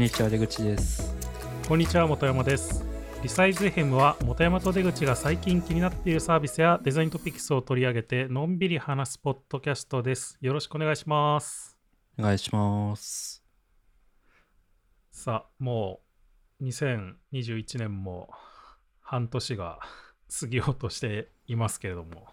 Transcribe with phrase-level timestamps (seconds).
[0.00, 1.14] んにちは出口です。
[1.68, 2.82] こんにちは本山です。
[3.22, 10.38] リサイズ FM は本山と出口が最近気になっているサービスやデザイントピックスを取り上げてのんびり話すポッドキャストです。
[10.40, 11.76] よろしくお願いします。
[12.18, 13.44] お願いします。
[15.10, 16.00] さあも
[16.62, 18.30] う2021年も
[19.02, 19.80] 半年が
[20.40, 22.26] 過ぎようとしていますけれども。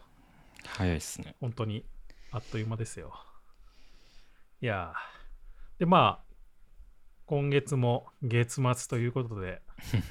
[0.64, 1.36] 早いですね。
[1.42, 1.84] 本当に
[2.32, 3.14] あっという間ですよ。
[4.62, 5.80] いやー。
[5.80, 6.27] でまあ
[7.28, 9.62] 今月も月末ということで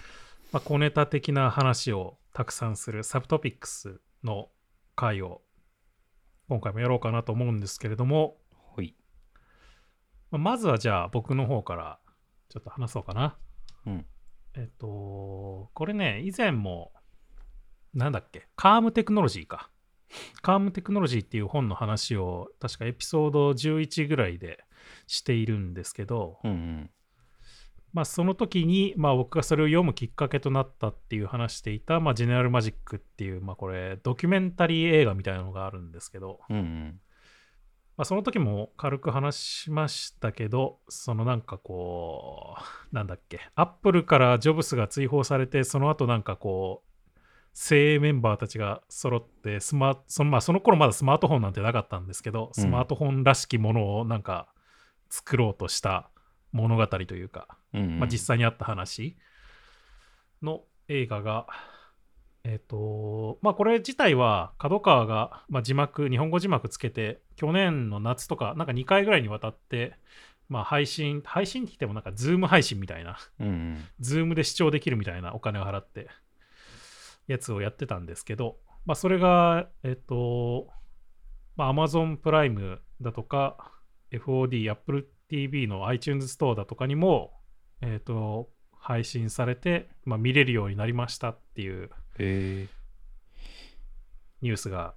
[0.53, 4.51] まあ小ネタ的な話をたくさんするサブトピックスの
[4.95, 5.43] 回を
[6.49, 8.95] 今回もやろうかなと思うんですけれども、ほい
[10.31, 11.99] まあまずはじゃあ僕の方から
[12.51, 13.39] ちょっと話そうかな。
[13.87, 14.07] うん
[14.55, 16.93] えっと、これね、以前も、
[17.93, 19.71] なんだっけ、カームテクノロジーか。
[20.41, 24.65] カームテクノロジーっていう本の話を、確かエピソード11ぐらいで
[25.07, 26.91] しているんですけど、うんうん
[27.97, 37.01] まあ、その時に、まあ、僕がそれを読むきっかけとなったっていう話していた、まあ、ジェネラルマジックっていう、まあ、これ、ドキュメンタリー映画みたいなのがあるんですけど、うんうん。
[37.97, 42.57] まあ、その時も軽く話しましたけど、そのなんかこ
[42.93, 47.19] う、なんだっけ、アップルからジョブスが追放されて、その後なんかこう、
[47.55, 52.63] 精鋭メンバーたちが揃ってスマその、まあ、その頃まだスマートフォンなんてなかったんですけど、うん。
[52.63, 54.53] スマートフォンらしきものをなんか
[55.09, 56.11] 作ろうとした
[56.53, 57.99] 物語というか、うんうん。
[58.01, 59.17] まあ、実際にあった話
[60.43, 61.47] の映画が、
[62.45, 69.95] えっ、と、まあこれ自体は角川が、まあ、字幕、日本語字幕つけて、去年の夏とか、なんか2回ぐらいにわたって、
[70.49, 73.85] まあ配信、配信って言ってもなんか Zoom 配信みたいな、うんうん。
[73.99, 76.09] Zoom で視聴できるみたいなお金を払って、
[77.27, 80.69] やつをやってたんですけど、まあそれが、えっ、と、
[81.57, 83.73] まあ Amazon プライムだとか、
[84.13, 87.33] FOD、Apple TV の iTunes ストアだとかにも、
[87.81, 92.69] えっ、と、配信されて、まあ、見れるようになりましたっていうえ
[94.41, 94.95] ニュースが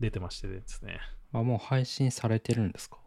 [0.00, 1.00] 出てましてですね。
[1.32, 2.98] ー、あもう配信されてるんですか？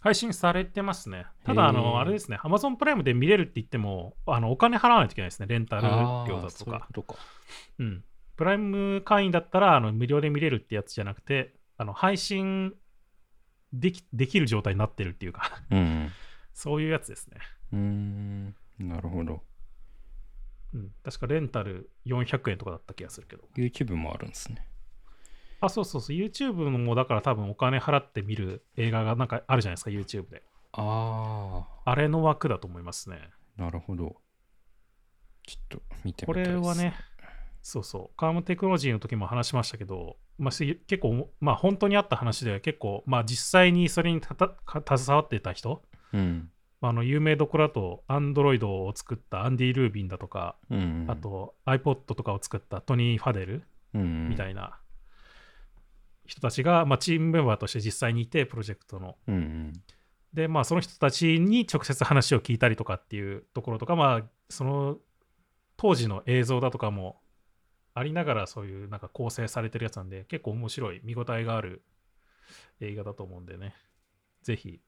[0.00, 1.26] 配信されてますね。
[1.44, 6.86] ただ、あの、あれですね、Amazon プライムで見れるって言っても、あのお金払わないといけないですね、レンタル料だとかそういうこ。
[6.92, 7.16] とか
[7.78, 8.04] うん。
[8.36, 12.74] プライム会員だったら、あの無料で見れるってやつじゃなくて、あの配信
[13.72, 16.10] できできる状態になってるっていうか、うん
[16.54, 17.36] そういうやつですね。
[17.72, 19.42] うんなるほど
[20.74, 20.90] うん。
[21.04, 23.44] 確かレンタル400円とかだった気がするけど。
[23.56, 24.66] YouTube もあるんですね
[25.60, 30.42] あ、そうそうそう、YouTube もだから多分お金払って見る映画がなんかあるじゃないですか、YouTube で。
[30.72, 33.30] ああれの枠だと思いますね。
[33.58, 34.16] あなるほど
[35.46, 36.94] ちょっと見てみこたいですれはね、
[37.62, 45.82] そうそう、カームテクノロジーの時も話しましたけど、まあ、し結構、まあ、本当にあった話で、結構、まあ、実際にそれにたたか携わってた人、
[46.12, 46.50] うん。
[46.80, 51.10] あの有名どころだと、Android を作ったアンディ・ルービンだとか、うんうん。
[51.10, 54.28] あと iPod とかを作ったトニー・ファデルうん。
[54.28, 54.78] みたいな
[56.26, 59.16] 人たちが、まあ、チームメンバーとして実際にいて、プロジェクトの。
[59.26, 59.72] うんうん。
[60.32, 64.98] で、まあ、その人たちに直接話を聞いたりとかっていうところとか、まあ、その
[65.76, 67.20] 当時の映像だとかも
[67.98, 71.82] ありながら、そういうなんか構成されてるやつなんで、結構面白い、見応えがある
[72.80, 73.74] 映画だと思うんでね、
[74.42, 74.80] ぜひ、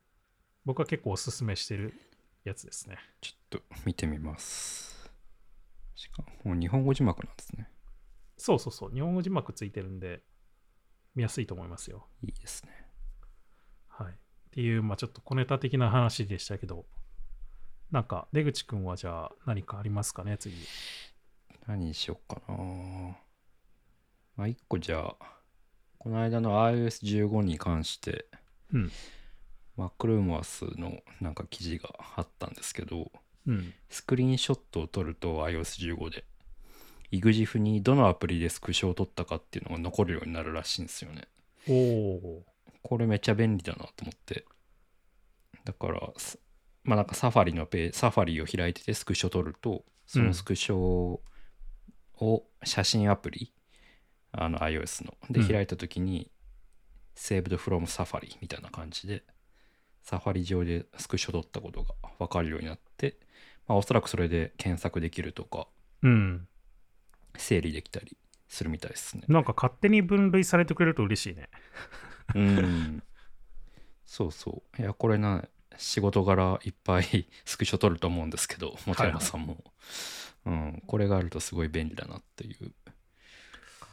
[0.64, 1.92] 僕は結構おすすめしてる
[2.44, 2.98] やつですね。
[3.20, 5.10] ちょっと見てみます
[5.96, 7.68] しかも日本語字幕なんですね
[8.36, 10.22] そうそうそう、日本語字幕ついてるんで、
[11.16, 12.06] 見やすいと思いますよ。
[12.22, 12.70] いいですね
[13.88, 14.12] はい。
[14.12, 14.14] っ
[14.52, 16.86] ていう、まあちょっと小ネタ的な話でしたけど、
[17.90, 20.56] なんか、出口くんはじゃあ何かありますかね、次。
[21.66, 22.54] 何にしよっかな
[24.36, 25.40] まあ一個じゃあ
[25.98, 28.26] この間の iOS15 に関して
[28.72, 28.90] うん。
[29.76, 33.10] マックルーマースのなんか記事があったんですけど
[33.46, 33.72] うん。
[33.88, 36.24] スクリーンショットを撮ると iOS15 で
[37.12, 41.24] EXIF にどのアプリでスクショを撮ったかっていうのが残るようになるらしいんですよね
[41.68, 42.42] おお
[42.82, 44.44] これめっちゃ便利だなと思って
[45.64, 46.38] だからす
[46.84, 51.20] まあなんかサファリのペーサファリを開いててスクショ撮るとそのスクショを
[52.64, 53.52] 写真アプリ、
[54.32, 56.30] あの iOS のでうん開いた時に、
[57.16, 59.24] Saved from Safari みたいな感じで
[60.02, 63.18] サファリ上でスクショ撮ったことが分かるようになって、
[63.66, 65.68] まあ、おそらくそれで検索できるとか
[66.02, 66.48] うん。
[67.36, 68.16] 整理できたり
[68.48, 71.48] するみたいですねなんか勝手に分類されてくれると嬉しいね。
[72.34, 73.02] うん。
[74.04, 74.82] そうそう。
[74.82, 75.44] いや、これな、
[75.76, 79.62] 仕事柄いっぱい スクショ撮ると思うんですけど、本山さんも。
[80.46, 80.82] うん。
[80.86, 82.72] これがあるとすごい便利だなっていう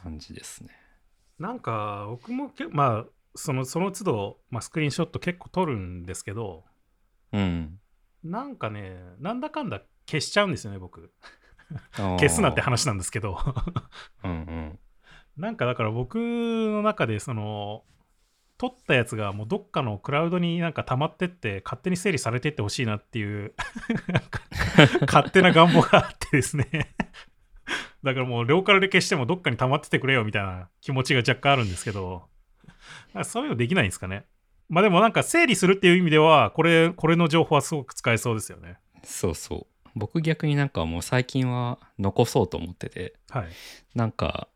[0.02, 0.70] 感じですね。
[1.38, 6.64] なんか僕もけまあそのその都度、まあ、スクリーンショット結構撮るんですけど
[7.32, 7.78] うん。
[8.24, 11.12] なんかね、なんだかんだ消しちゃうんですよね、僕。
[11.92, 13.38] 消消すなって話なんですけど。
[14.24, 14.78] うんうん。
[15.36, 17.84] なんかだから僕の中でその
[18.56, 23.54] 取ったやつがもうどっかのクラウドになんか溜まってって勝手に整理されてってほしいなっていう
[25.02, 26.94] 勝手な願望がですね。
[28.02, 32.28] だからもうローカルで消してもどっかに溜まっててくれよみたいな気持ちが若干あるんですけど。
[33.24, 34.24] そういうのできないんですかね。
[34.68, 38.78] まあでもなんか整理するっていう意味ではこれこれの情報はすごく使えそうですよね。
[39.02, 39.88] そうそう。
[39.94, 43.48] 僕逆になんかもう最近は残そうと思ってて、はい。
[43.94, 44.48] なんか、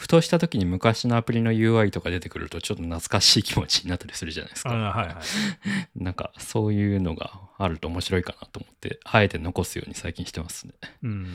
[0.00, 4.76] ふとした時に昔のアプリの UI とか出てくるとちょっと懐かしい気持ちになったりするじゃないですあか。
[4.76, 10.72] はいはいなんかそういうのがあると面白いかなと思って、あえて残すように最近してますね。
[11.02, 11.26] うん。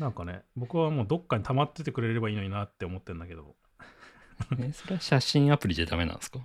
[0.00, 3.54] なんかね、僕はもうどっかに溜まっててくれればいいのになって思ってんだけど。
[4.58, 6.40] えそれは写真アプリじゃダメなんですか？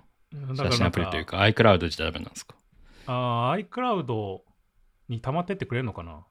[0.54, 2.54] だ写真アプリというか iCloud じゃダメなんですか？
[3.06, 4.38] あー iCloud
[5.08, 6.24] に溜まってってくれるのかな？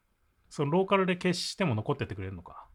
[0.50, 2.67] そのローカルで消しても残ってってくれるのか？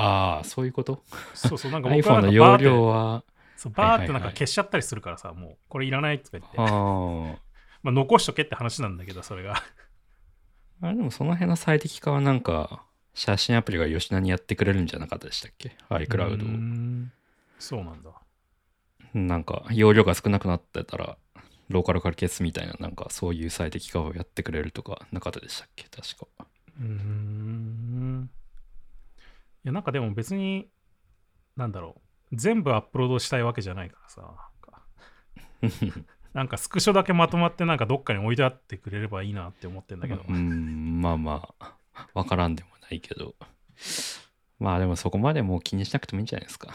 [0.00, 1.02] ああ、そういうこと？
[1.34, 3.24] そうそう、なんか僕は ?iPhone の容量は、
[3.56, 6.56] そうバーってなんか消しちゃったりするからさ、もうこれいらないとか言って。
[6.58, 6.62] あ
[7.82, 9.54] まあ残しとけって話なんだけど、それが。
[10.82, 10.86] あ。
[10.86, 12.84] あれでもその辺の最適化はなんか、
[13.14, 17.12] 写真アプリが吉田にやってくれるんじゃなかったでしたっけ ?iCloud ん
[17.58, 18.10] そうなんだ。
[18.10, 18.14] を。
[19.14, 21.16] なんか、容量が少なくなってたら、
[21.68, 25.84] ローカルから消すみたいな、なんかそういう最適化をやってくれるとかなかったでしたっけ？
[25.88, 26.46] 確か。
[26.80, 28.30] うーん。
[29.68, 30.68] や、なんかでも別に、
[31.56, 32.00] なんだろ
[32.32, 32.36] う。
[32.36, 34.22] 全部アップロードしたいわけじゃないからさ。
[35.62, 36.00] なんか
[36.34, 40.22] なんかスクショだけまとまってなんかどっかに置いてあってくれればいいなって思ってんだけど。
[40.28, 41.76] うん、まあまあ、
[42.14, 43.34] わからんでもないけど。
[44.58, 46.72] まあでもそこまでもう気にしなくてもいいんじゃないですか。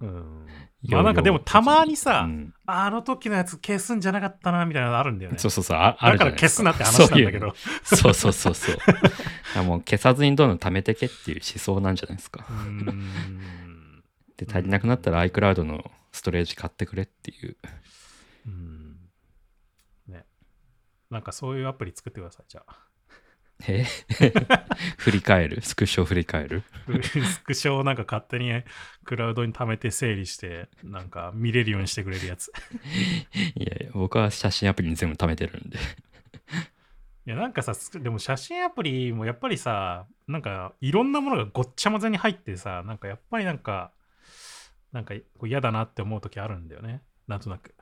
[0.00, 0.46] うん。
[0.88, 5.38] まあなんかでもたまにさ、うんあの時のやつ消すんじゃなかったなみたいなのあるんだよね。
[5.38, 6.30] そうそうそう、ああだから。
[6.32, 7.54] 消すなって話なんだけど。
[7.82, 9.64] そうそうそうそう。
[9.64, 12.46] もう消さずにどんどん貯めてけっていう思想なんじゃないですか。
[14.36, 17.56] で、足りなくなったら iCloud のストレージ買ってくれっていう。
[18.46, 18.96] うん。
[20.06, 20.26] ね。
[21.10, 22.87] なんかそういうアプリ作ってください、じゃあ。
[23.66, 23.84] え
[24.98, 25.62] 振り返る？
[25.62, 26.62] スクショ振り返る？
[27.02, 28.62] スクショをなんか勝手に
[29.04, 32.52] クラウドに貯めて整理して、なんか見れるようにしてくれるやつ。
[33.56, 35.78] いやいや、僕は写真アプリに全部貯めてるんで。
[35.78, 43.92] いや、なんかさ、スでも写真アプリもやっぱりさ、なんかいろんなものがごっちゃ混ぜに入ってさ、なんかやっぱりなんか、
[44.92, 45.14] なんか
[45.44, 47.02] 嫌だなって思う時あるんだよね。
[47.26, 47.74] なんとなく。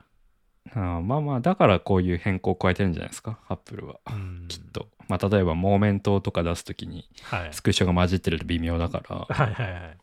[0.73, 3.99] ああまあまあ、だからこういう変更を加えてるんじゃないですか、アップルは。
[4.11, 4.45] うん。
[4.47, 4.87] きっと。
[5.07, 7.53] まあ、例えば、モーメントとか出すときに、はい。
[7.53, 9.97] スクショが混じってると微妙だから、はいはいはい。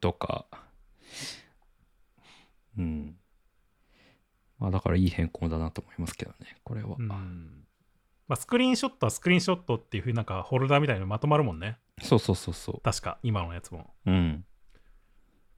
[0.00, 0.46] とか。
[2.76, 3.16] うん。
[4.58, 6.96] まあ、だからいい変更だなと思いますけどね、これは。
[6.98, 7.64] うん。
[8.26, 11.76] まあ、スクリーンショットはスクリーンショットっていうふうになんかホルダーみたいにまとまるもんね。
[12.02, 13.94] そうそうそうそ確か、今のやつも。
[14.06, 14.10] う。
[14.10, 14.44] うん。
[14.44, 14.50] っ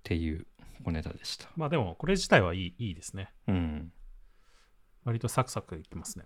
[0.03, 0.47] ていう
[0.85, 1.49] 小ネタでした。
[1.57, 3.33] まあでも、これ自体はいいいいですね。
[3.49, 3.93] うん。
[5.07, 6.25] 割とサクサクいきますね。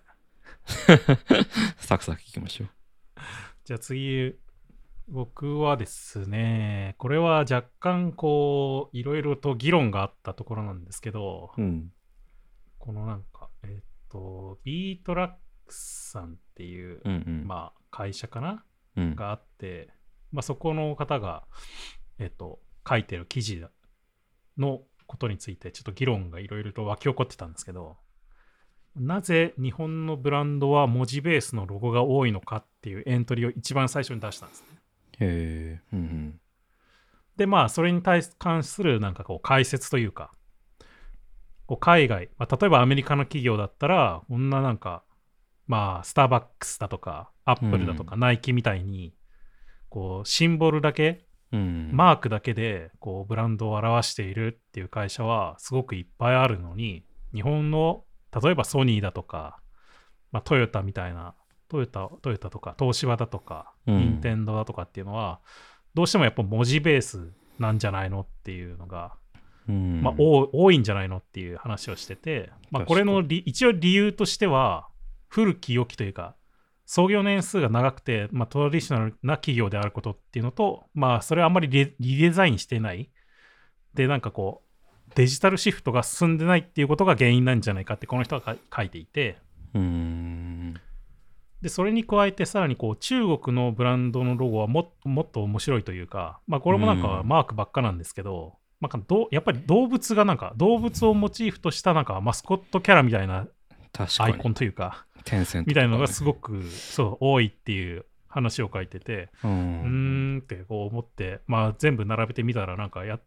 [1.77, 2.69] サクサクいきましょう。
[3.65, 4.35] じゃあ次、
[5.07, 11.93] 僕はですね、これは若干こう、いろいろと議論があったところなんですけど、うん。
[12.79, 15.33] このなんか、えっと、ビートラッ
[15.67, 17.47] クスさんっていう、うんうん。
[17.47, 18.65] まあ、会社かな？
[18.97, 19.93] うん、があって、
[20.33, 21.47] まあ、そこの方が、
[22.19, 23.63] えっと、書いてる記事
[24.57, 27.99] のことについて、ちょっと議論がいろいろと湧き起こってたんですけど、
[28.97, 34.67] なぜ日本のブランドは文字ベースのロゴが多いのかっていうエントリーを一番最初に出したんですね。
[35.21, 35.83] へえ。
[35.93, 36.33] うんうん。
[36.33, 36.39] で
[37.45, 40.33] で、まあ、それに対し関するなんかこう解説というか、
[41.67, 45.05] こう海外、まあ、例えばアメリカの企業だったら、こんななんか、
[45.67, 49.15] まあ、スターバックスだとか、アップルだとか、ナイキみたいに、
[49.89, 51.91] こう、シンボルだけ、うん。
[51.93, 58.05] マークだけで、こう、ブランドを表しているっていう会社は、すごくいっぱいあるのに、日本の、
[58.43, 59.61] 例えばソニーだとか、
[60.33, 61.35] まあ、トヨタみたいな、
[61.69, 63.99] トヨタ、トヨタとか、東芝だとか、うん。
[63.99, 65.41] 任天堂だとかっていうのは、
[65.95, 69.15] どうしてもやっぱ文字ベースなんじゃないのっていうのが、
[69.69, 74.89] うん、まあ、多多いんじゃないのっていう話をしてて、まあ、これの理一応理由としては、
[75.29, 76.35] 古き良きというか、
[76.87, 83.11] 創業年数が長くて、まあ、トラディショナルな企業であることっていうのと、まあ、それはあんまりリリデザインしてない。
[83.95, 84.70] で、なんかこう、
[85.15, 89.39] デジタルシフトが進んでないっていうことが原因なんじゃないかって、この人が書いていて、
[89.75, 90.75] うん。
[91.63, 97.29] で、それに加えて、さらにこう、中国のブランドのロゴはももっと面白いというか、まあ、これもなんかうん。
[97.29, 103.47] マークばっかなんですけど、まあ、どうやっぱり動物がなんか、動物をモチーフとしたなんかマスコットキャラみたいな
[104.19, 105.05] アイコンというか、
[105.67, 113.19] みたいなのがすごくそう多いっていう話を書いてて、ううーんんってこう思って、まあ全部並べてみたら、なんかや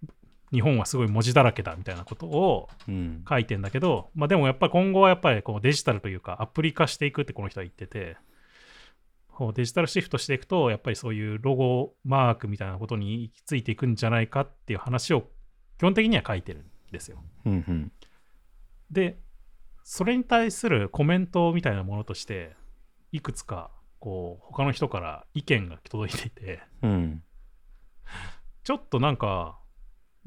[0.53, 3.25] 日本はすごい文字だらけだみたいなことをうん。
[3.27, 8.15] 書いてんだけど、まあでもやっぱり今後はやっぱりこうデジタルというかアプリ化していくってこの人は言ってて、
[9.55, 15.23] デジタルシフトしていくと、やっぱりそういうロゴマークみたいなことに行き着いていくんじゃないかっていう話を
[15.79, 17.17] 基本的には書いてるんですよ。
[17.45, 17.91] うんうん。
[18.91, 19.17] で、
[19.83, 22.55] それに対するコメントみたいなものとして、
[23.11, 27.23] いくつかこう他の人から意見が届いていて、うん。
[28.63, 29.59] ちょっとなんか、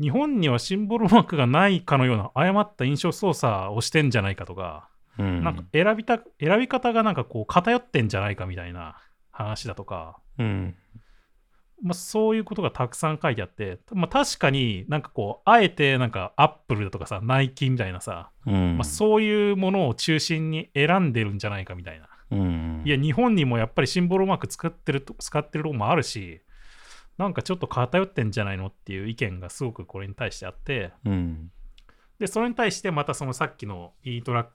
[0.00, 4.88] 日本にはシンボルマークがないかのような誤った印象操作をしてんじゃないかとか、
[5.18, 5.42] うん。
[5.42, 8.96] なんか選びた選び方がなんかこう偏ってんじゃないかみたいな
[9.30, 10.74] 話だとか、うん。
[11.82, 18.76] まあ、そういうことがたくさん書いてあって、まあ、確かになんかこうあえてなんかアップルだとかさナイキみたいなさ、うん。
[18.76, 22.82] まあ、そういうものを中心に選んでるんじゃないかみたいな、うん。
[22.84, 26.40] いや日本にもやっぱりシンボルマーク使ってると使ってるとこもあるし
[27.18, 30.92] なんかちょっと偏ってんじゃないのっていう意見がすごくこれに対してあって。
[31.04, 31.50] うん。
[32.18, 34.52] でそれに対してまたそのさっきの e トラック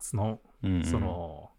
[0.00, 1.50] スのうんその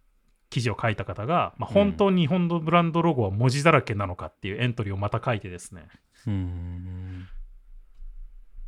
[0.50, 1.74] 記事を書いた方が、まあ、うん。
[1.74, 5.88] 本当に日本のブランドロゴは文字だらけなのかっていうエントリーをまた書いてですね。
[6.28, 7.28] うん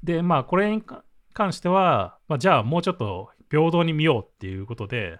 [0.03, 1.03] で、まあ、これにか
[1.33, 5.19] 関しては、まあ、じゃあもうちょっと平等に見ようっていうことで、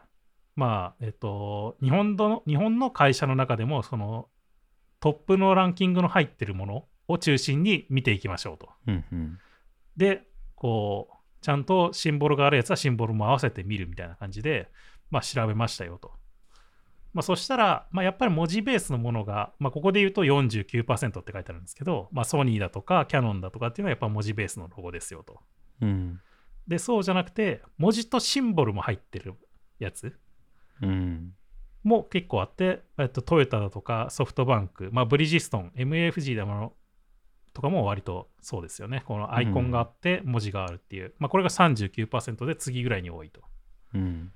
[0.55, 4.27] まあ、えっと、日本の日本の会社の中でも、その
[5.08, 8.70] トップのランキングの入ってるものを中心に見ていきましょうと。
[8.88, 9.40] うんうん
[9.96, 14.70] で、こう、ちゃんとシンボルがあるやつはシンボルも合わせて見るみたいな感じで、
[15.10, 16.12] まあ、調べましたよと。
[17.14, 25.40] まあ、そしたら、まあ、やっぱり文字ベースのものが、まあ、ここで言うと49%って書いてあるんですけど、まあ、ソニーだとかキャノンだとかっていうのはやっぱ文字ベースのロゴですよと。
[25.82, 26.20] うん
[26.68, 29.36] で、そうじゃなくて、文字とシンボルも入ってる
[29.80, 30.20] やつ
[30.82, 31.34] うん
[31.88, 36.74] も結構あって、えっと、トヨタだとかソフトバンク、まあ、ブリヂストン、MAFG だもの
[37.53, 39.03] とかも割とそうですよね。
[39.06, 41.13] このアイコンがあって文字があるっていう。
[41.17, 43.41] まあ、これが39%で次ぐらいに多いと。
[43.96, 44.32] うん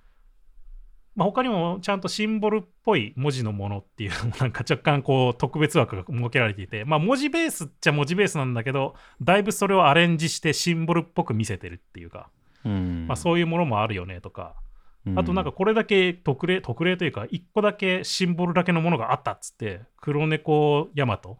[1.14, 12.30] まあ、他にもちゃんとシンボルっぽい文字のものっていうのも なんか若干こう特別枠が設けられていて、まあ、文字ベースっちゃ文字ベースなんだけどだいぶそれをアレンジしてシンボルっぽく見せてるっていうか、
[12.64, 14.56] うんまあ、そういうものもあるよねとか、
[15.16, 21.40] あとなんかこれだけ特例特例というか1個だけシンボルだけのものがあったっつって黒猫ヤマト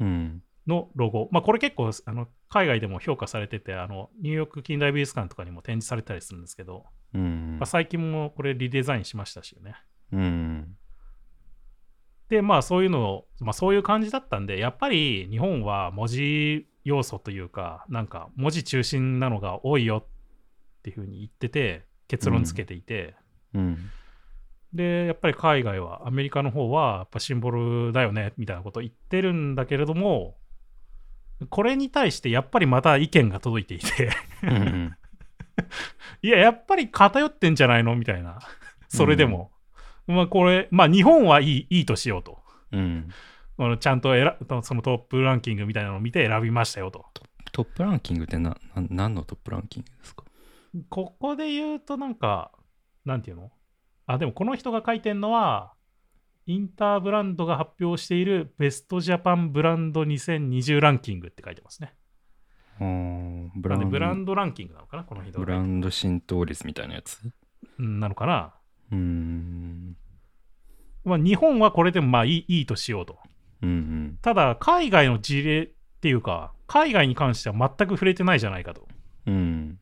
[0.00, 0.42] うん。
[0.66, 7.56] のロゴ、まあ、これ結構あの海外でも評価されててあのニューヨーク近代美術館とかにも展示されたりするんですけど、うん。
[7.58, 9.74] まあ、最近もこれリデザインしましたしね。
[10.12, 10.76] うん。
[12.28, 23.14] でまあそういうのを、まあ、そういう感じだったんでやっぱり日本は文字要素というかなんか文字中心なのが多いよっていうふうに言ってて結論つけていて、
[23.54, 23.90] うん。
[24.72, 30.36] でやっぱり海外はアメリカの方はやっぱシンボルだよねみたいなことを言ってるんだけれども
[31.48, 34.10] これに対してやっぱりまた意見が届いていて。
[34.42, 34.94] うん
[36.22, 37.96] いややっぱり偏ってんじゃないの？
[37.96, 38.38] みたいな。
[38.88, 39.50] それでも、
[40.06, 42.38] まあこれまあ日本はいいいいとしようと。
[42.72, 43.08] うん。
[43.58, 47.06] あのちゃんと選そのトップランキングみたいなのを見て選びましたよと。
[47.50, 50.24] トップランキングって何のトップランキングですか？
[50.88, 52.52] ここで言うとなんか
[53.04, 53.50] なんていうの？
[54.06, 55.72] あでもこの人が書いてるのは
[56.46, 61.94] インターブランドが発表しているベストジャパンブランド2020ランキングって書いてますね。
[62.80, 65.04] うんブブランランブランドランキングなのかな？
[65.04, 67.18] この人がブランド浸透率みたいなやつ？
[67.78, 68.54] うんなのかな？
[68.92, 69.96] うん。
[71.04, 73.18] まあ日本はこれでもまあいいいいとしようと。
[73.62, 75.68] うんただ海外の事例っ
[76.00, 78.86] ていうか海外に関しては全く触れてないじゃないかと。
[79.26, 79.80] うんうん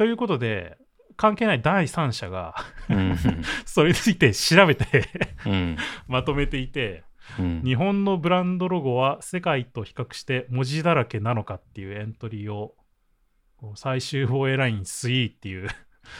[0.00, 0.78] ということで
[1.18, 2.54] 関係ない第三者が
[2.88, 3.18] うん。
[3.66, 5.04] それについて調べて
[5.44, 5.76] うん。
[6.08, 7.04] まとめていて
[7.38, 7.62] うん。
[7.62, 12.74] 日本のブランドロゴは世界と比較して文字だらけなのかっていうエントリーを
[13.74, 15.68] 最終防衛ライン3っていう、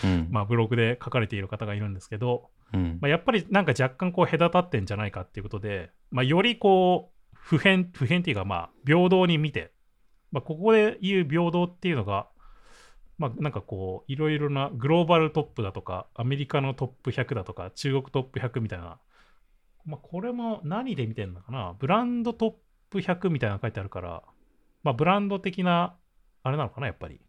[0.04, 0.28] うん。
[0.30, 2.98] まあ、ブログで書かれている方がいるんですけど、うん。
[3.00, 9.72] まあ、やっぱりなんか若干こう隔たってんじゃないかっていうことで、まあ、よりこう普遍普遍っていうかまあ平等に見て、
[10.32, 12.28] まあ、ここで言う平等っていうのが
[13.20, 18.98] まあなんかこういろいろなグローバルトップだとかアメリカのトップ100だとか中国トップ100みたいな。
[19.84, 21.76] まあこれも何で見てんのかな？
[21.78, 22.54] ブランドトッ
[22.90, 24.22] プ100みたいなの書いてあるから。
[24.82, 25.96] まあブランド的な
[26.42, 26.88] あれなのかな？
[26.88, 27.20] やっぱり。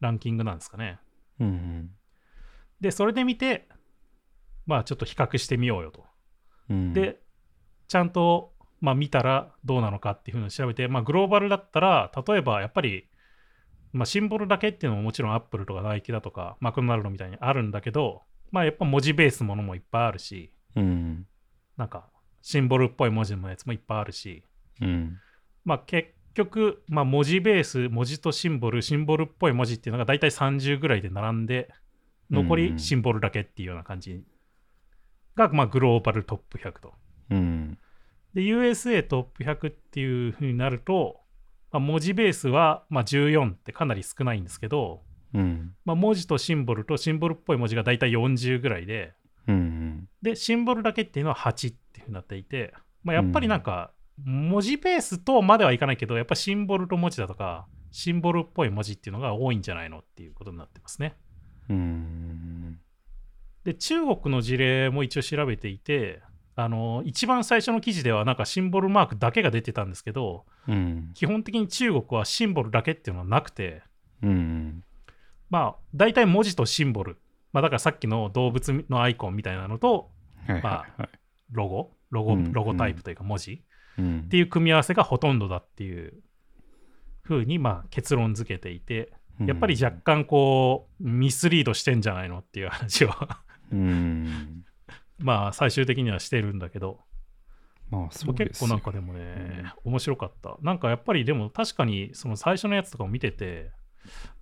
[0.00, 0.98] ランキングなんですかね。
[1.38, 1.90] うん。
[2.80, 3.68] でそれで見て
[4.66, 6.04] まあちょっと比較してみようよと。
[6.70, 6.92] うん。
[6.92, 7.20] で、
[7.88, 13.06] ちゃんと、まあ、見たらどうなのかっていうふうに調べて、まあ、グローバルだったら、例えばやっぱり、
[13.94, 21.26] まあ、シンボルだけっていうのももちろんアップルとかナイキだとかマクドナルドみたいにあるんだけど、まあやっぱ文字ベースものもいっぱいあるし、うん。
[21.76, 22.08] なんか
[22.42, 24.42] シンボルっぽい文字のやつもいっぱいあるし、
[24.80, 25.18] うん。
[25.64, 31.72] まあ結局、まあ文字ベース、文字とシンボル、シンボルっぽい文字っていうのが大体30ぐらいで並んで、
[32.30, 34.24] 残りシンボルだけっていうような感じ
[35.36, 36.94] が、まあグローバルトップ100と。
[37.30, 37.78] うん。
[38.34, 41.23] で、USA トップ100っていう風になると、
[41.74, 45.02] まあ、文字ベースはまあ14ってかなり少ないんですけど、
[45.34, 45.74] うん。
[45.84, 49.12] まあ、文字とシンボルとシンボルっぽい文字が大体40ぐらいで、
[49.48, 50.08] うん。
[50.22, 53.90] で、シンボルだけっていうのは8っていう風になっていて、まあ、やっぱりなんか、
[54.24, 61.16] 文字ベースとまではいかないけど、やっぱシンボルと文字だとか、シンボルっぽい文字っていうのが多いんじゃないのっていうことになってますね。
[61.68, 62.78] うん。
[63.64, 66.22] で、中国の事例も一応調べていて、
[66.56, 71.10] あの、一番最初の記事ではなんかシンボルマークだけが出てたんですけど、うん。
[71.14, 73.82] 基本的に中国はシンボルだけっていうのはなくて、
[74.22, 74.84] うん。
[75.50, 77.18] まあ、大体文字とシンボル、
[77.52, 80.10] まあ、だからさっきの動物のアイコンみたいなのと、
[80.46, 81.08] はいはいはい。
[81.50, 83.62] ロゴ、ロゴ、うんロゴタイプというか文字？
[83.98, 86.14] うんっていう組み合わせがほとんどだっていう
[87.22, 93.10] ふうにまあ結論付けていて、やっぱり若干こう、ミスリードしてんじゃないのっていう話を
[93.72, 94.63] うん。
[95.24, 97.00] まあ最終的にはしてるんだけど、
[97.90, 100.58] まあそう結構なんかでもね、面白かった。
[100.60, 103.70] なんかやっぱりでも確かにその最初のやつとかを見てて、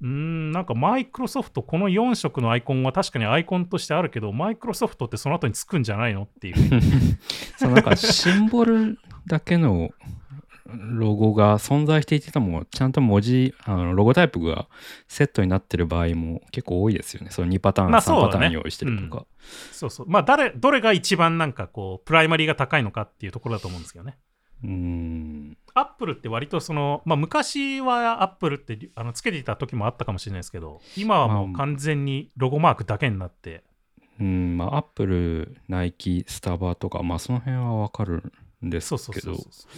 [0.00, 6.80] うーん、なんかマイクロソフト、この4色のアイコンは確かにアイコンとしてあるけど、マイクロソフトってその後につくんじゃないのっていう。
[7.56, 8.98] そのなんかシンボル
[9.28, 9.90] だけの
[10.74, 14.68] ロゴが存在していても、ちゃんと文字、あのロゴタイプが
[15.08, 17.30] セットになってる場合も結構多いですよね。
[17.30, 19.26] その2パターン、3まあねパターン用意してるとか。
[19.72, 20.06] そうそう。
[20.08, 24.18] まあ誰、どれが一番なんかこう、プライマリーが高いのかっていうところだと思うんですけどね。
[24.64, 25.56] うーん。
[25.74, 33.64] アップルって割とその、まあ昔はアップルってあのつけていた時もあったかもしれないですけど、今はもう完全にロゴマークだけになって、
[34.20, 38.32] うん、まあ、アップル、ナイキ、スタバとか、まあ、その辺はわかる
[38.64, 39.70] んですそうそうけどそうそう、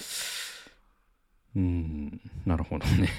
[1.56, 3.08] うん、なるほどね。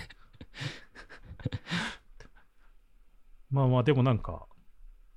[3.52, 4.46] まあまあでもなんか、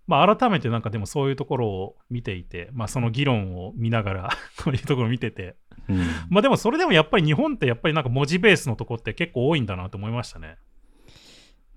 [0.07, 4.31] まあ改めてなんかでもそういうところを見ていて、まあその議論を見ながら
[4.63, 5.57] こういうところを見てて、
[5.89, 5.99] うん、
[6.31, 10.57] まあでもそれでもやっぱり日本ってやっぱりなんか文字ベースのとこって結構多いんだなと思いましたね。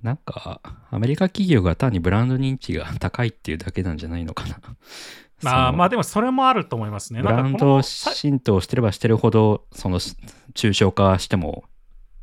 [0.02, 4.60] なんか、アメリカ企業が単にブランド認知が高いっていうだけなんじゃないのかな。
[5.42, 7.22] まあまあでもそれもあると思いますね。
[7.22, 11.64] ブランド浸透してればしてるほど、その抽象化しても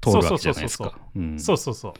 [0.01, 0.99] 通るわけじゃないですか。
[1.17, 1.93] うんそうそうそう。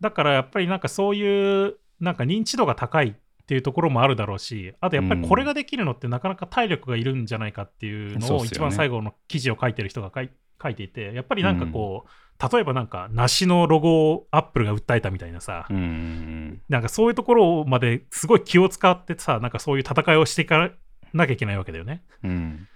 [0.00, 10.30] だからやっぱりなんかそういうなんか認知度が高いっていうところもあるだろうし、あとやっぱりこれができるのってなかなか体力がいるんじゃないかっていうのを一番最後の記事を書いてる人が書い
[10.62, 12.10] 書いていて、やっぱりなんかこう、
[12.50, 15.76] 例えばなんか梨のロゴをアップルが訴えたみたいなさ、うん。
[15.76, 20.70] うんなんかそういうところまですごい気を使ってさ、なんかそういう戦いをしていか
[21.12, 22.02] なきゃいけないわけだよね。
[22.24, 22.68] うんうん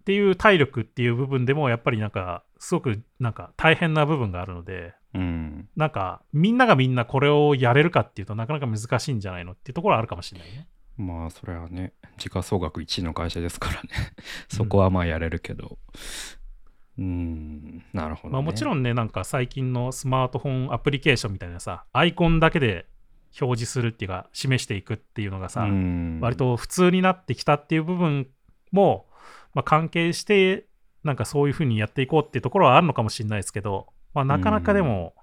[0.00, 5.68] っていう体力っていう部分でもやっぱりなんかすごくなんか大変な部分があるので、うん。
[5.76, 10.68] なんか、みんながみんなこれをやれるかっていうとなかなか難しいんじゃないのっていうところはあるかもしれないね。
[10.96, 13.88] まあそれはね時価総額1位の会社ですからね。
[14.48, 15.78] そこはまあやれるけど
[17.00, 17.82] うん。
[17.94, 22.86] なるほど、ね、まあもちろんんね、なんか最近のスマートフォンアプリケーションみたいなさ、アイコンだけで
[23.40, 25.66] 表示するっていうか、示していくっていうのがさ、
[26.20, 28.28] 割と普通になってきたっていう部分
[28.70, 29.06] も、
[29.54, 30.66] まあ、関係して、
[31.02, 35.14] なんかそういうふうにやっていこうっていうところはあるのかもしれないですけど、まあ、なかなかでも、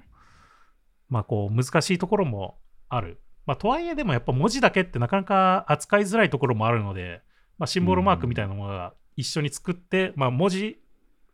[1.09, 2.57] まあこう難しいところも
[2.89, 3.21] ある。
[3.45, 7.21] まあ、とはいえでもやっぱ文字だけってなかなか扱いづらいところもあるので、
[7.57, 10.79] まあ、シンボルマークみたいなものが一緒に作って、まあ、文字、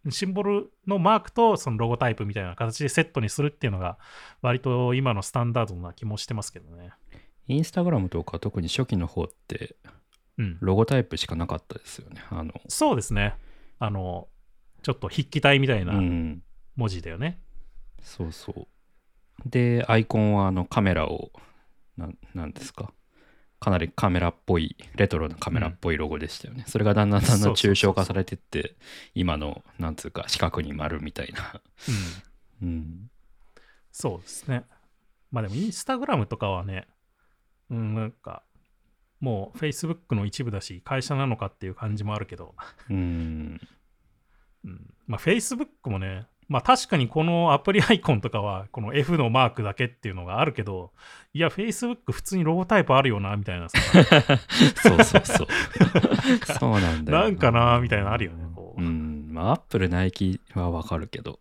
[0.10, 3.98] シンボルのマークとそのロゴタイプみたいな形でセットにするっていうのが
[4.42, 6.92] 割と今のスタンダードな気もしてますけどね。
[7.48, 9.76] インスタグラムとか特に初期の方って
[10.38, 10.58] うん。
[10.62, 13.36] ロゴタイプしかなかったですよねあのそうですね。
[13.80, 14.28] あの、
[14.82, 16.44] ちょっと筆記体みたいなうん
[16.76, 17.40] 文字だよね。
[18.02, 18.68] そうそう
[19.50, 21.32] でアイコンはあのカメラを
[21.98, 22.92] なんなんですか？
[23.64, 28.76] かなりカメラっぽいレトロなカメラっぽいロゴでしたよね、それがだんだんだんだん抽象化されてって
[29.16, 31.62] 今のなんつうか四角に丸みたいな。
[32.62, 32.68] うん。
[32.68, 33.10] うん。
[33.94, 34.66] そうですね。
[35.32, 36.88] まあでもインスタグラムとかはね、
[37.70, 38.44] うん、なんか、
[39.22, 42.56] もう Facebook の一部だし、会社なのかっていう感じもあるけど、
[42.90, 43.62] うん。
[44.66, 50.92] うん、まあ Facebook もね、まあ確かにこのアプリアイコンとかは、この F のマークだけっていうのがあるけど、
[51.34, 53.80] いや、Facebook 普通にロゴタイプあるよな、みたいなさ、
[54.78, 55.48] そうそうそう
[56.46, 58.46] そうなんだよなんかな、みたいなのあるよね。
[58.54, 61.40] こううんまあアップルナイキはわかるけど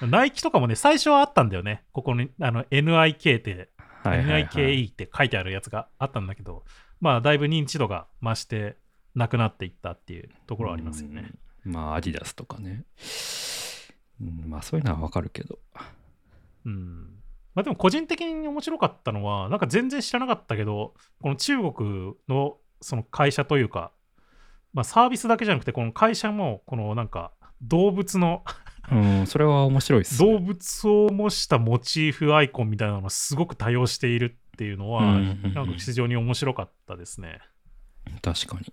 [0.00, 1.84] うんナイキとかもね、最初はあったんだよね。
[1.92, 3.70] ここに、あの、NIK って、
[4.02, 6.64] はいはいはい、NIKE って書いてあるやつがあったんだけど、
[7.00, 8.76] まあ、だいぶ認知度が増して、
[9.14, 11.20] なくなっていったっていうところはありますよね。
[11.20, 11.38] うん。
[11.64, 12.84] まあ、アディダスとかね。
[14.20, 15.58] うん、まあ、そういうのはわかるけど。
[16.66, 17.22] うん。
[17.54, 23.92] まあでも個人的に面白かったのは、なんか全然知らなかったけど、この中国のその会社というか、
[24.72, 28.42] まあサービスだけじゃなくて、この会社も、このなんか動物の、
[28.90, 30.32] うん、それは面白いっす、ね。
[30.32, 37.40] 動物を模したモチーフアイコンみたいなのがすごく多用しているっていうのは、うんうんうんなんか非常に面白かったですね。
[38.22, 38.72] 確かに。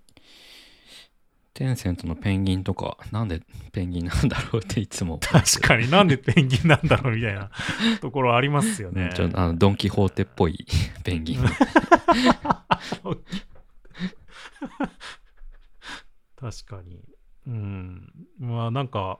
[1.60, 3.42] テンセントのペンギンとか、なんで
[3.74, 5.20] ペンギンなんだろうっていつも。
[5.20, 7.52] 確かになんでペンギンなんだろうみたいな
[8.00, 9.12] ところありますよね。
[9.14, 10.66] ちょあのドン・キホーテっぽい
[11.04, 11.40] ペンギン。
[16.40, 17.02] 確かに。
[17.48, 18.10] うん。
[18.40, 19.20] まあなんか、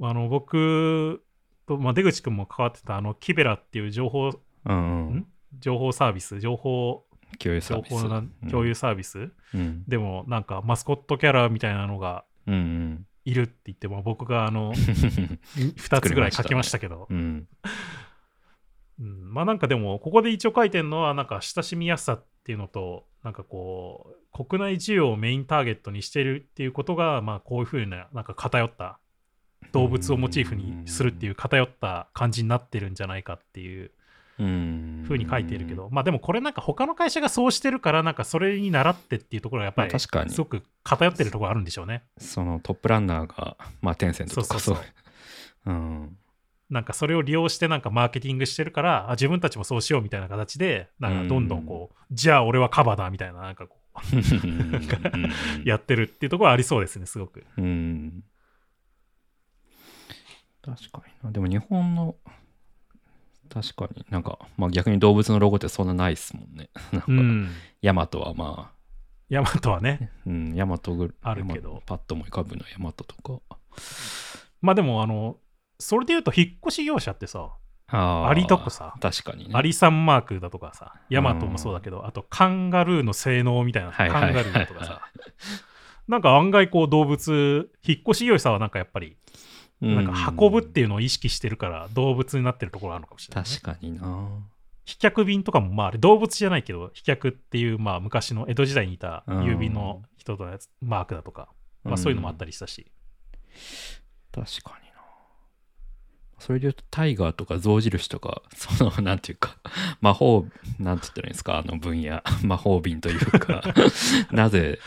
[0.00, 1.22] あの僕
[1.66, 4.30] と、まあ、出口くんも関わってたあのキベラっていう情報、
[4.64, 5.26] うん？
[5.58, 7.04] 情報サービス、情報、
[7.38, 8.02] 共有サ情ービス。
[8.02, 9.84] 報の共有サービス、うん。
[9.86, 12.24] でもなんかマスコットキャラみたいなのが。
[13.24, 14.72] いるって言っても僕があの
[15.52, 17.46] 2つぐらい書きましたけど、うん。
[19.00, 28.98] うん、まあなんかでもここで一応書いてるのはなんか親しみやすさっていうのとなんかこう国内需要をメインターゲットにしてるっていうことがまあこういうふうななんか偏った
[29.72, 33.90] 動物をモチーフにするっていう偏った感じになってるんじゃないかっていううん。
[34.38, 42.04] ふうに書いてるけど、まあでもこれなんか他の会社がそうしてるからなんかそれに習ってっていうところがやっぱりまあ確かにすごく偏ってるところあるんでしょうね。
[42.18, 44.84] そのトップランナーが、まあ、テンセントとかそうそうそう。
[45.66, 46.16] うん。
[46.70, 53.78] なんかそれを利用してなんかマーケティングしてるからあ自分たちもそうしようみたいな形でなんかどんどんこう、じゃあ俺はカバだみたいななんかこう
[55.68, 57.44] やってるっていうところはありそうですねすごく。
[57.56, 58.22] うん。
[60.62, 61.32] 確かにな。
[61.32, 62.16] でも日本の、
[63.48, 66.70] 確かになんか、まあ逆に動物のロゴってそんなないっすもんね。
[66.92, 67.50] なんか、うん。
[67.82, 68.78] ヤマトはまあ、
[69.28, 70.10] ヤマトはね。
[70.26, 73.40] うん、ヤマトぐあるけどパッと思い浮かぶのはヤマトとか。
[74.60, 75.36] まあでもあの
[75.78, 77.50] それで言うと引っ越し業者ってさ
[77.86, 79.50] あーアリとかさ確かにね。
[79.54, 85.02] アリさんマークだとかさヤマトもそうだけどあとカンガルーの性能みたいなカンガルーだとかさ
[86.08, 89.16] なんか案外こう動物引っ越し業者はなんかやっぱりうん
[89.80, 94.28] なんか運ぶっていうのを意識してるから動物になってるところあるのかもしれない、ね、確かにな。
[94.84, 101.48] 飛脚便とかもまああれ動物じゃないけど飛脚っていうまあ昔の江戸時代にいた郵便の人のやつマークだとか、
[101.84, 102.90] まあ、そういうのもあったりしたし、
[104.32, 104.87] 確かに。
[104.87, 104.87] な。
[106.38, 109.56] それで言うと、タイガーとか象印とか、 その、なんていうか、
[110.00, 110.46] 魔法、
[110.78, 113.62] なんて言ったらいいんですか、あの分野、 魔法瓶というか、
[114.30, 114.78] なぜ、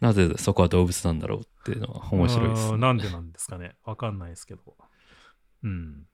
[0.00, 2.72] なぜそこは動物なんだろうっていうのは面白いです。
[2.72, 2.78] ね。
[2.78, 3.76] なんでなんですかね？
[3.84, 4.76] わかんないですけど。
[5.62, 6.06] うん。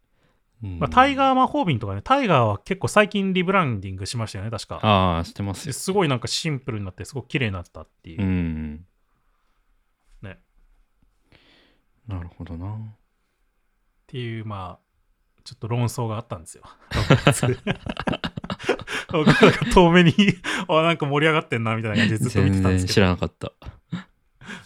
[0.63, 0.79] うん。
[0.79, 4.81] まあ、タイガー魔法瓶とかねタイガーは結構最近リブランディングしましたよね確か。
[4.83, 8.87] ああ、してますすごいなんかシンプルになってすごく綺麗になったっていう、うん。
[10.23, 10.39] ね。
[12.07, 12.96] なるほどな。
[14.07, 14.87] っていうまあ
[15.43, 16.63] ちょっと論争があったんですよ。
[19.13, 20.13] 僕なんか遠目に
[20.69, 22.95] あなんか盛り上がってんなみたいな感じでずっと見て全たんですけど。
[22.95, 23.53] 然知らなかった。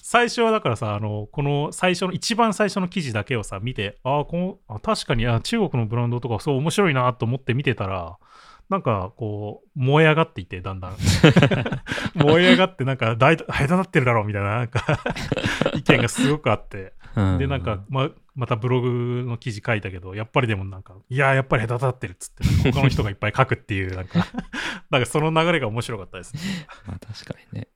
[0.02, 8.18] 最初はだからさあのこの最初の一番最初の記事だけをさ見てあこのあ確かにあ中国のブランドとかそう面白いなと思って見てたら
[8.68, 10.96] なんかこう燃え上がっていてだんだん。
[12.14, 15.00] 燃え上がってなんか大下手なってるだろうみたいななんか
[15.74, 24.26] 意見がすごくあってうんでなんかままたブログの記事書いたけどやっぱりでもなんかいややっぱり下手だってるっつって他の人がいっぱい書くっていうなんか
[24.90, 26.40] なんかその流れが面白かったですね、
[26.86, 27.68] まあ確かにね。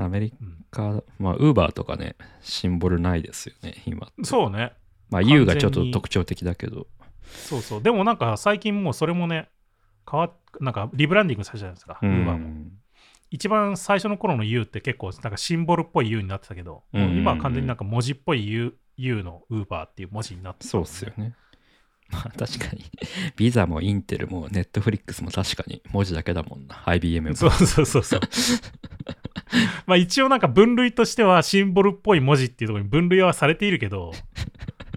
[0.00, 4.12] アメリうんカ、まあ、ウーバーとかね、シンボルないですよね、今。
[4.22, 4.72] そうね
[5.10, 6.86] まあ、U がちょっと特徴的だけど。
[7.24, 7.82] そうそう。
[7.82, 9.48] でもなんか最近もうそれもね、
[10.08, 12.70] 変わっなんかリブランディングされたじゃないですか、う Uber も。
[13.32, 13.34] ん。
[13.34, 21.34] 一番最初の頃の U って結構なんかシンボルっぽい U になってたけど、うんうんうん今は完全になんか文字っぽい U, U の Uber っていう文字になってたそうっすよね。
[22.10, 22.84] ま あ確かに。
[23.36, 26.82] ビザもインテルもネットフリックスも確かに文字だけだもんな。
[26.86, 27.36] IBM も。
[27.36, 28.20] そうそうそうそう。
[29.86, 34.12] まあ一応なんか分類としてはシンボルっぽい文字っていうところに分類はされているけど、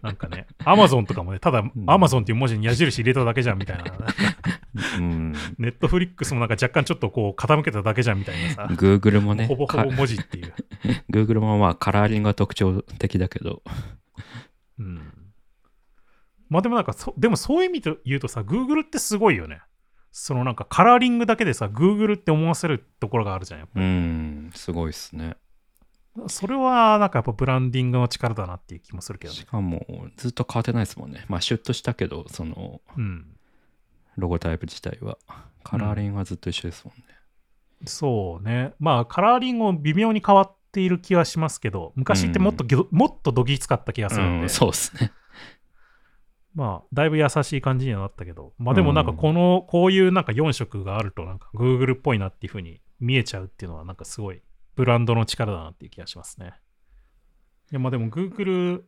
[0.02, 3.84] なんかね、アマゾンとかもね、ただアマゾンっていう文字に矢印入れただけじゃんみたいな。
[4.98, 5.34] うん。
[5.58, 8.68] ネットフリックスもなんか若干ちょっとこう傾けただけじゃんみたいなさ。
[8.72, 10.52] Google もね、ほぼほぼ文字っていう。
[10.52, 10.56] か
[11.12, 13.62] Google もまあカラーリングが特徴的だけど、
[14.80, 15.14] うん。
[16.50, 19.62] まあでもなんかそ、でもそういう意味で言うとさ、Google ってすごいよね。
[20.12, 23.60] そのなんかカラーリングだけでさ、Google って思わせるところがあるじゃん。
[23.62, 25.38] やっぱうん、すごいっすね。
[26.28, 29.46] それはなんかやっぱブランディングの力だなっていう気もするけどねし。
[29.46, 29.86] かも
[30.18, 31.26] ずっと変わってないですもんね。
[31.30, 33.26] まあシュッとしたけど、そのうん。
[34.18, 35.18] ロゴタイプ自体は。
[35.64, 37.04] カラーリングはずっと一緒ですもんね。
[37.86, 38.74] そうね。
[38.80, 45.12] まあカラーリングも微妙に変わっている気はしますけど、昔ってもっとぎょ、もっとどぎつかった気がするんで、うん、そうですね。
[46.54, 54.42] まあだいぶ優しい感じにはなったけど、まあでもなんかこの、こういうなんか4色があるとなんか Google っぽいなっていう風に見えちゃうっていうのはなんかすごい
[54.76, 56.54] ブランドの力だなっていう気がしますね。
[57.72, 58.82] いやまあでも Google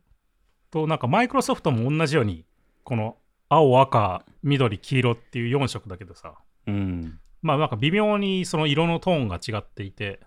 [0.70, 2.44] となんか Microsoft も同じように
[2.82, 3.16] この
[3.48, 6.34] 青、赤、緑、黄色っていう4色だけどさ、
[6.66, 7.18] うん。
[7.42, 10.20] まあなんか微妙にその色のトーンが違っていて、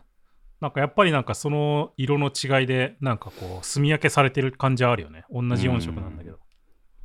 [0.62, 5.26] なんかやっぱりなんかその色の違いでなんかこう炭焼けされてる感じはあるよね。
[5.30, 6.40] 同じ4色なんだけど。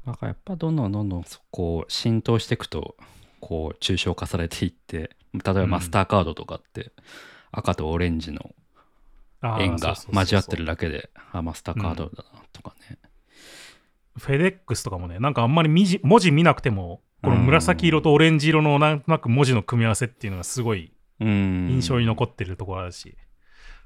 [0.04, 2.96] なんかやっぱどんどんどんどんそこう浸透していくと
[3.40, 6.90] こう抽象化されていって例えばマスターカードとかって
[7.52, 8.54] 赤とオレンジの
[9.60, 12.98] 円が交わってるだけであマスターカードだなとかね、
[14.16, 23.16] フェデックスとかもね、なんかあんまり文字見なくても、この紫色とオレンジ色のなんとなく文字の組み合わせっていうのがすごいうん印象に残ってるところあるし、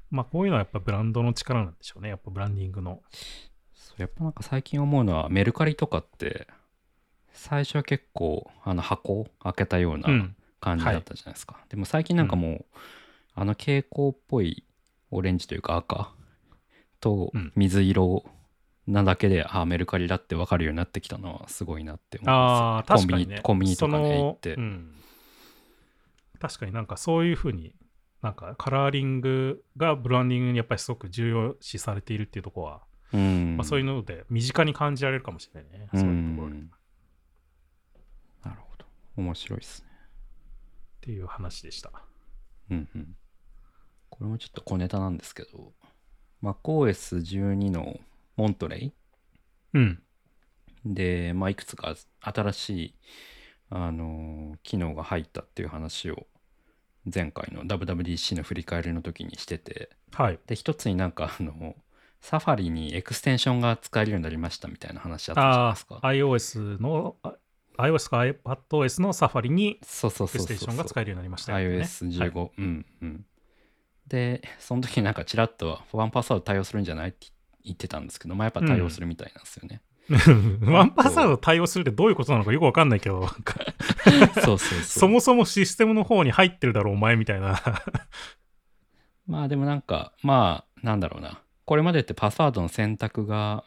[0.09, 2.09] まあこういうのはやっぱブランドの力なんでしょうね。
[2.09, 3.01] やっぱブランディングの。
[3.97, 6.47] やっぱなんか最近思うのはメルカリとかって
[7.33, 9.97] 最初は結構あの箱を開けたようう。
[9.97, 12.65] なん感じだったじゃないですか、でも最近なんかもう、
[13.39, 14.63] あの蛍光っぽい
[15.11, 16.11] オレンジというか赤
[16.99, 17.53] とうん。
[17.55, 18.25] 水色
[18.87, 22.91] なだけで、ああメルカリだって分かるようになってきたのはすごいなって思います。
[22.91, 23.41] あ確かにね。
[23.43, 24.95] コンビニとかね行って、うん。
[26.39, 27.75] 確かになんかそういうふうに、
[28.23, 32.81] なんかカラーリングがブランディングにやっぱりすごく重要視されているっていうところは、
[33.13, 33.55] うん。
[33.55, 35.87] まあ、そういうので身近に感じられるかもしれないね。
[35.93, 36.55] そういうところな
[38.55, 38.85] るほど。
[39.15, 39.89] 面白いですね。
[41.01, 41.91] ていう話でした。
[42.71, 43.15] うんうん
[44.17, 45.73] これもちょっと小ネタなんですけど
[46.43, 47.99] MacOS12 の
[48.35, 48.93] モントレイ
[49.73, 50.01] うん。
[50.85, 52.95] で、まあ、いくつか新しい、
[53.69, 56.27] あのー機能が入ったっていう話を
[57.13, 60.39] 前回の WWDC の振り返りの時にしててはい。
[60.47, 61.75] で一つになんかあの
[62.21, 67.35] Safari にエクステンションが使えるようになりましたみたいな話あったじゃないあですかあ、iOS の、あ
[67.77, 71.77] iOS か iPadOS の Safari にそうそうエクステンションが使えるようになりましたよね。
[71.83, 73.25] iOS15、はいうんうん
[74.07, 77.09] でその時になんかちらっと1Password 対応するんじゃない？
[77.09, 77.27] って
[77.63, 79.81] 言ってたんですけどまあやっぱ対応するみたいなんですよね、
[80.71, 83.27] 1Password 対応するってどういうことなのかよくわかんないけど、
[84.43, 87.61] そうそうそもそもシステムの方に入ってるだろう、お前みたいな。
[89.27, 91.41] まあでもなんかまあなんだろうな。
[91.65, 93.65] これまでってパスワードの選択が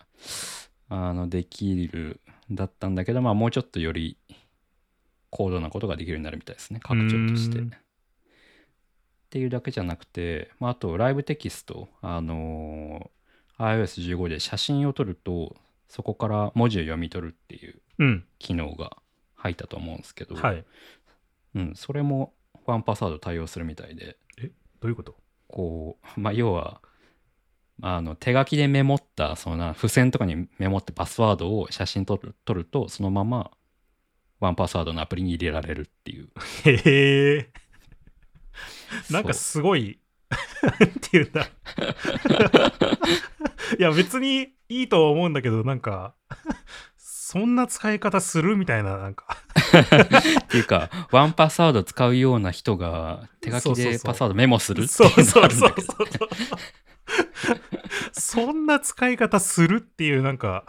[0.88, 4.16] あのできるだったんだけどまあもうちょっとより
[5.28, 6.80] 高度なことができるようになるみたいですね。
[6.80, 7.58] 拡張として。
[9.30, 15.54] っていうだけじゃなくて、まあ、あとライブテキスト、あのー iOS15 で写真を撮ると
[15.86, 18.24] そこから文字を読み取るっていううん。
[18.38, 18.96] 機能が
[19.36, 20.64] 入ったと思うんですけど、はい。
[21.54, 22.32] うん、それも
[22.64, 24.16] ワンパスワード対応するみたいで
[24.80, 25.14] どういうこと？
[25.46, 26.80] こう、まあ、要は
[27.82, 33.50] あの手書きでメモったそ付箋とかにメモってパスワードを写真撮る撮るとそのまま
[34.40, 36.30] ワンパスワードのアプリに入れられるっていう
[36.64, 37.50] へえ。
[39.10, 40.00] なんかすごい、
[40.62, 41.46] なんていうんだ。
[43.78, 46.14] いや、別にいいとは思うんだけど、なんか、
[46.96, 49.36] そんな使い方するみたいな、なんか。
[50.40, 56.08] っていうかワンパスワード使うような人が手書きでパスワードメモするってそいううのそうそうがあるんだけどそう。
[58.12, 60.64] そんな使い方するっていう、なんか、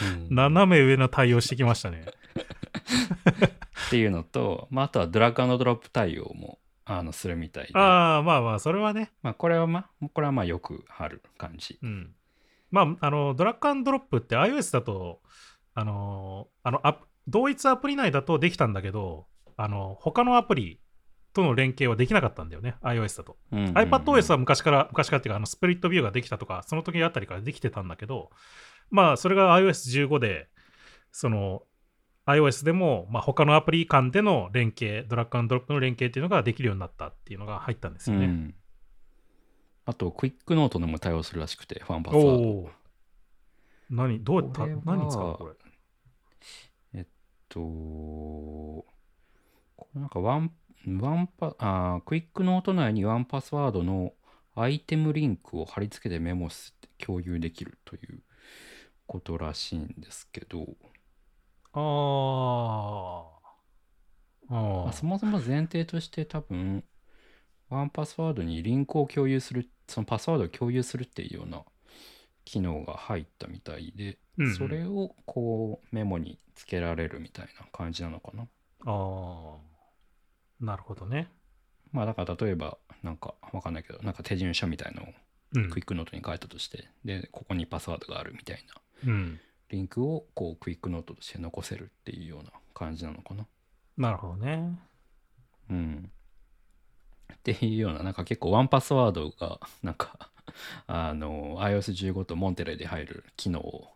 [0.00, 2.06] うん斜め上な対応してきましたね。
[3.86, 9.12] っていうのと、まあ、あとはドラッグドロップ対応もあのするみたいでああ、まあまあ、それはね。
[9.22, 12.14] まあ、これはまあこれはまあよくある感じうん。
[12.70, 15.20] まあ、あの、ドラッグアンドロップって iOS だと、
[15.74, 20.80] あの、あのアプ同一アプリ内だとできたんだけど、あの、他のアプリ
[21.32, 23.36] との連携はできなかったんだよね、iOS だと。
[23.52, 28.30] うんうんうん iPadOS は昔から、昔からっていうか、あのスプリットビューができたとか、その時あたりからできてたんだけど、
[28.90, 30.48] まあ、それが iOS15 で、
[31.12, 31.62] その、
[32.26, 38.26] iOS でも、まあ、他のアプリ間での連携、ドラッグアンドロップの連携っていうのができるようになったっていうのが入ったんですよね。
[38.26, 38.54] うん
[39.84, 42.24] あと Quick Note でも対応するらしくてワンパスワー
[42.64, 42.70] ド。
[43.90, 45.52] 何どうやった何に使うのこ
[46.94, 47.04] れ？
[47.48, 48.86] とこ
[49.92, 50.52] れなんかワン
[51.00, 54.12] ワンパあー Quick Note 内に 1Password の
[54.54, 58.20] アイテムリンクを貼り付けてメモして共有できるという
[59.08, 60.64] ことらしいんですけど、
[61.74, 63.42] あー
[64.48, 66.84] あまあ、そもそも前提として多分
[67.68, 71.64] ワンパスワードにリンクを共有する、そのパスワードを共有するっていうような
[72.44, 78.48] 機能が入ったみたいで、うんうんそれをこうメモにつけられるみたいな感じなのかな。
[78.86, 80.64] ああ。
[80.64, 81.28] なるほどね。
[81.92, 85.06] まあだから例えば、なんかわかんないけど、なんか手順書みたいのを
[85.54, 88.64] うんクイックノートに書いたとして、で、ここにパスワードがあるみたい
[89.04, 89.40] なうん。
[89.72, 93.46] リンクをこうクイックノートとして残せるっていうような感じなのかな。
[93.96, 94.78] なるほどね。
[95.70, 96.10] うん。
[97.32, 100.30] っていうような、なんか結構ワンパスワードが、なんか、
[100.86, 103.88] あの、iOS15 とモンテレで入る機能を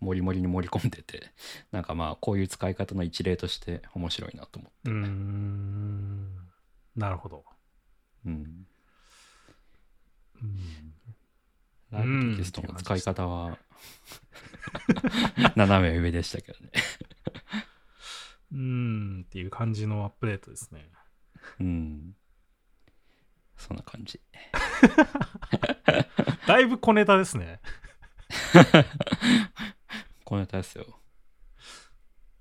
[0.00, 1.30] もりもりに盛り込んでて、
[1.70, 4.90] なんかまあ、こういう使い方の一例として面白いなと思って。
[4.90, 6.34] うーん。
[6.96, 7.44] なるほど。
[8.26, 8.66] うん。
[10.42, 10.94] うん。
[11.92, 13.56] ライブテキストの使い方は、
[15.56, 16.70] 斜め上でしたけどね。
[18.52, 18.58] うー
[19.20, 20.90] んっていう感じのアップデートですね。
[21.60, 22.16] うん。
[23.56, 24.20] そんな感じ。
[26.46, 27.60] だいぶ小ネタですね。
[30.24, 31.00] このネタですよ。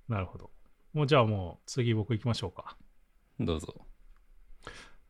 [0.08, 0.52] なるほど。
[0.93, 2.78] もうじゃあもう次僕行きましょうか。
[3.39, 3.88] どうぞ。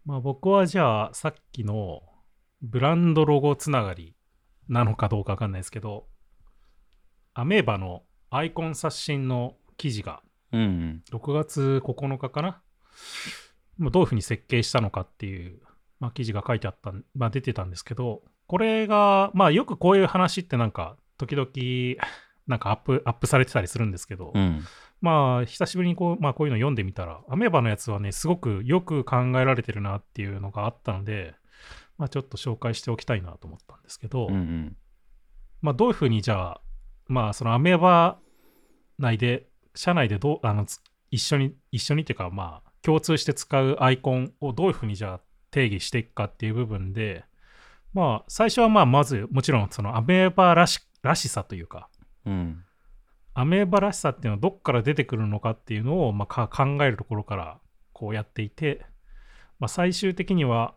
[0.05, 2.03] まあ僕はじゃあさっきの
[2.61, 4.15] ブランドロゴつながり
[4.69, 6.07] なのかどうかわかんないですけど、
[7.33, 11.03] アメーバのアイコン刷新の記事がうん。
[11.11, 12.61] 6月9日かな？
[13.77, 15.59] まあどういうふうに設計したのかっていう、
[15.99, 21.49] まあ、記事が書いてあった、まあ、出てたんですけど、これが、まあよくこういう話ってなんか時々
[22.45, 24.61] なんかアップアップされてたりするんですけど、うん。
[25.01, 31.35] まあ、久しぶりにこう,、まあ、こういうの読んでみたら、アメーバのやつはね、すごくよく考えられてるなっていうのがあったので、
[31.97, 34.77] まあ、ちょっと紹介しておきたいなと思ったんですけど、うんうん。
[35.61, 36.61] まあ、どういうふうにじゃあ、
[37.13, 38.17] まあ、そのアメーバ
[38.97, 45.19] 内で、社内でどう、あの、つ一緒に、一緒にっていうか、まあ、共通して使うアイコンをどういうふうにじゃあ
[45.51, 47.23] 定義していくかっていう部分で、
[47.93, 51.87] まあ、最初はまあ、まず、もちろん、そのアメーバらしらしさというか、
[52.25, 52.65] うん。
[53.35, 57.59] アメーバらしさっていうのはどっから出てくるのかっていうのを、まあ、か考えるところから
[57.91, 58.85] こうやっていて、
[59.59, 60.73] まあ、最終的には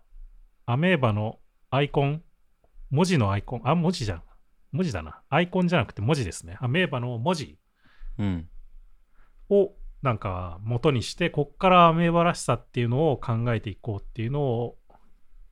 [0.67, 1.39] アメーバの
[1.71, 2.23] アイコン
[2.91, 4.23] 文字のアイコンあ文字じゃん
[4.77, 7.59] 文字だなアイコンじゃなくて文字ですねアメーバの文字
[8.19, 8.49] うん。
[9.49, 14.79] をなんか元にしてこっからアメーバらしさっていうのを考えていこうっていうのを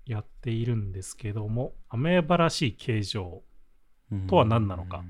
[0.07, 3.43] やっているんですけどもアメーバらしい形状
[4.13, 5.03] うんとは何なのか。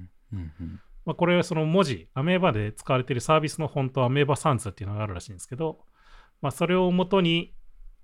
[1.05, 5.81] まあ、これはその文字、アメーバで使われているサービスのフォント、アメーバサンズっていうのがあるらしいんですけど、
[6.41, 7.55] まあ、それをもとに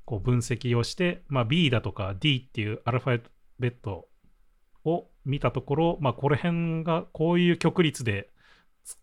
[0.04, 3.22] こう分析をして、まあ、B だとか D っていうアルファ
[3.58, 4.08] ベット
[4.84, 8.30] を見たところ、まあ、この辺がこういう曲率で、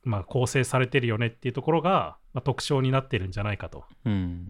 [0.03, 3.85] まあ、構成されてるよねっていうところが、まあ、特徴になってるんじゃないかと。
[4.05, 4.47] うん。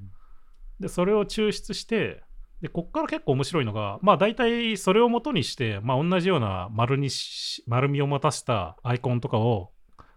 [0.79, 2.23] で、それを抽出して、
[2.61, 9.71] で、こっから結構面白いのが、まあ大体それを元にして、まあ同じような丸にし、丸みを持たせたアイコンとかを、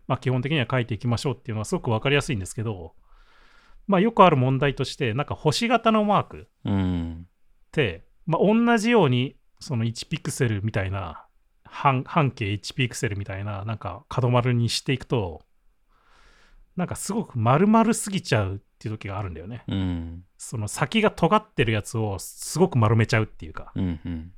[0.06, 2.94] まあ基本的には書いていきましょうっていうのはすごくわかりやすいんですけど、
[3.86, 7.26] まあよくある問題として、なんか星型のマークうん。
[7.26, 7.28] っ
[7.72, 11.26] て、まあ同じように、その1ピクセルみたいな、
[11.70, 15.42] 半半径1ピクセルみたいな、なんか角丸にしていくと、
[16.76, 19.64] なんかすごく丸々すぎちゃうっていう時があるんだよね。
[19.68, 20.24] うん。
[20.36, 24.00] その先が尖ってるやつをすごく丸めちゃうっていうか、うん。
[24.04, 24.32] うん。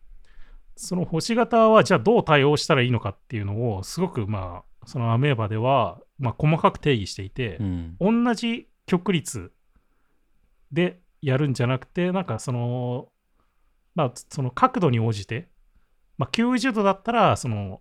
[0.76, 7.96] その星型はじゃあどう対応したらいいのかっていうのをすごくまあ、そのアメーバではまあ細かく定義していてう、ん。
[8.24, 9.52] 同じ曲率
[10.72, 13.08] でやるんじゃなくて、なんかその、
[13.94, 15.48] まあその角度に応じて、
[16.22, 17.80] まあ90度だったらその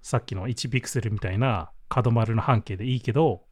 [0.00, 3.42] さっきの1ピクセルみたいな角丸の半径でいいけど、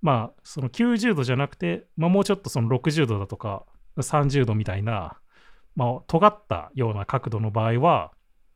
[0.00, 3.64] まあその90度じゃなくて、まあもうちょっとその60度だとか
[3.96, 5.18] 30度みたいな、
[5.74, 8.12] まあ尖ったような角度の場合は、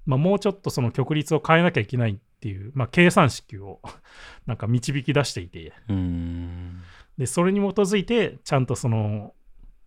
[0.07, 3.81] まあもうちょっとその曲率を変えなきゃいけないっていう、まあ計算式を
[4.47, 6.81] なんか導き出していて、うん。
[7.19, 9.35] で、それに基づいて、ちゃんとその、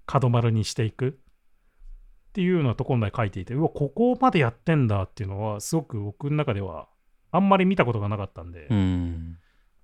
[0.05, 1.20] 角丸にしていく
[2.31, 6.87] っていうようなところまで書いていて、うわ、ここまでやってんだっていうのは、すごく僕の中では、
[7.29, 9.37] あんまり見たことがなかったんで、うん。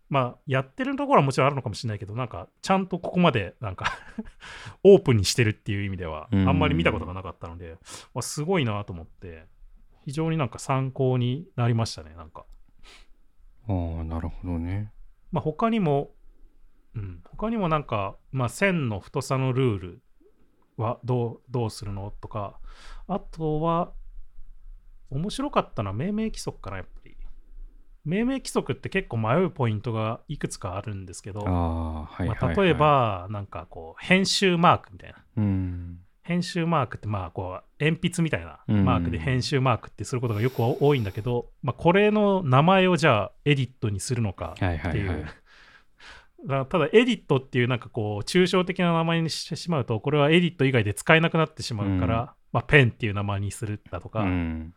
[0.09, 3.91] まあ、やってるところはもちろんあるのかもしれないけど、なんか、ちゃんとここまで、なんか
[4.85, 7.77] オープンにしてるっていう意味では、あうんんまり見たことがなかったので、
[8.13, 9.45] わすごいなと思って、
[10.05, 12.45] 非常になんか参考になりましたね、なんか。
[13.67, 14.93] ああ、なるほどね。
[15.33, 16.11] まあ、他にも、
[16.95, 20.01] うん、他にもなんか、まあ、線の太さのルール
[20.77, 22.13] はどうどうするの？
[22.21, 22.59] とか、
[23.07, 23.91] あとは、
[25.09, 27.17] 面白かったのは命名規則かな、やっぱり。
[28.05, 31.45] 命名規則って結構迷うポイントがいくつかあるんですけど。
[31.45, 35.17] まあ、例え、ば、なんかこう、編集マークみたいな。
[35.37, 35.99] うん。
[36.23, 45.25] 編集マークってまあこう鉛筆みたいなうんマークで編集マークってすることがよく多いんだけど、まあ、これの名前をじゃあエディットにするのかはいっていう。
[46.45, 52.29] だただエディットっていうなんかこう抽象的な名前にしてしまうとこれはエディット以外で使えなくなってしまうから、うん。
[52.53, 54.73] まあ、ペンっていう名前にするだとか、うん。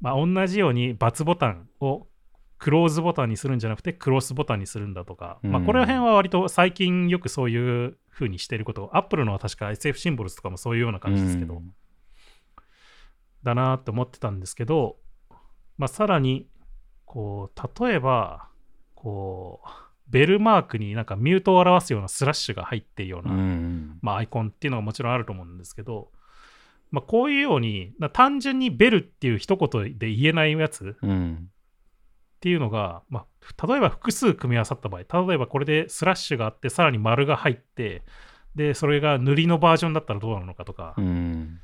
[0.00, 2.06] まあ、同じように×ボタンを
[2.58, 11.74] クローズボタンにするんじゃなくてクロスボタンにするんだとか、まあ、うんこの辺は割と最近よくそういう風にしてることアップルのは確か SF シンボルズとかもそういうような感じですけど、うん。
[13.42, 14.96] だなって思ってたんですけど、
[15.76, 16.48] まあ、さらに
[17.04, 18.48] こう例えば
[18.94, 19.68] こう
[20.12, 23.98] ベルマークになんかミュートを表すようなスラッシュが入っているような、うん。
[24.02, 26.10] まあ、アイコンっていうのがもちろんあると思うんですけど、
[26.90, 31.48] まあ、こういうようにな単純にベルっていう一言で言えないやつうん。
[31.48, 38.02] っていうのが、まあ、例えば複数組み合わさった場合例えばこれでスラッシュがあってさらに丸が入って
[38.54, 41.60] でそれが塗りのバージョンだったらどうなのかとか、うん。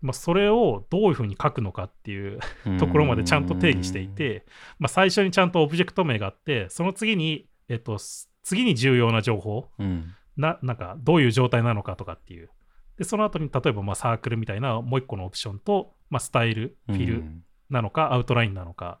[0.00, 2.38] まあ、それをどういうふうに書くのかっていう
[2.78, 4.46] ところまでちゃんと定義していて、
[4.78, 10.14] まあ、最初にちゃんとオブジェクト名があってその次に、えっと、す次に重要な情報うん。
[10.36, 12.48] ななんかどういう状態なのかとかっていう。
[12.96, 17.24] でその後に例えばまあサークルみたいなもう一個のオプションと、まあ、スタイルフィル
[17.70, 18.98] なのか、アウトラインなのか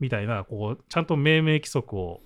[0.00, 2.20] みたいなこうちゃんと命名規則を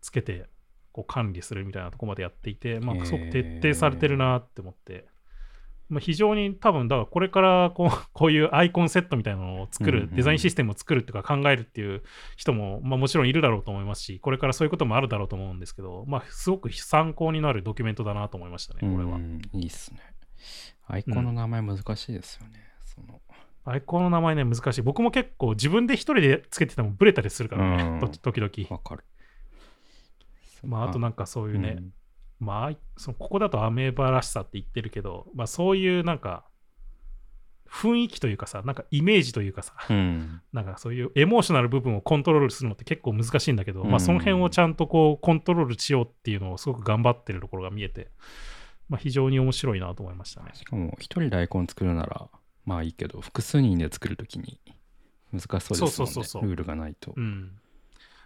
[0.00, 0.46] つけて
[0.92, 5.06] こう管理するみたいなところまでやっていて、まあ、すごく徹底されてるなって思って、
[5.88, 12.02] まあ、非常に多分だからこれからこう こういうアイコンセットみたいなのを作る、うんうんデザインシステムを作るっていうか考えるっていう
[12.36, 19.16] 人も、まあ、もちろんいるだろうと思いますしこれからそういうこともあるだろうと思うんですけど、まあ、すごく参考になるドキュメントだなと思いましたねこれは。
[19.16, 20.00] うんいいっすね。
[20.86, 22.60] アイコンの名前難しいですよね。
[22.84, 23.20] その
[23.64, 24.82] アイコンの名前ね、難しい。
[24.82, 28.50] 僕も結構自分で一人でつけててもブレたりするからね、うんと 時々。
[28.68, 29.04] わかる。
[30.64, 31.92] まあ、あとなんかそういうね、うん
[32.44, 36.44] まあ、そのここだとアメーバらしさって言ってるけど、まあそういうなんか、
[37.74, 40.40] 雰囲気というかさ、なんかイメージというかさ、うん。
[40.52, 48.10] なんかそういうエモーショナル部分をコントロールするのって結構難しいんだけど、うんまあその辺をちゃんとこうコントロールしようっていうのをすごく頑張ってるところが見えて、
[48.88, 50.50] まあ非常に面白いなと思いましたね。
[50.54, 52.28] しかも、一人でアイコン作るなら、
[52.64, 54.60] まあいいけど、複数人で作るときに
[55.32, 56.50] 難しそうですもんね。
[56.50, 57.12] ルールがないと。
[57.16, 57.58] うん。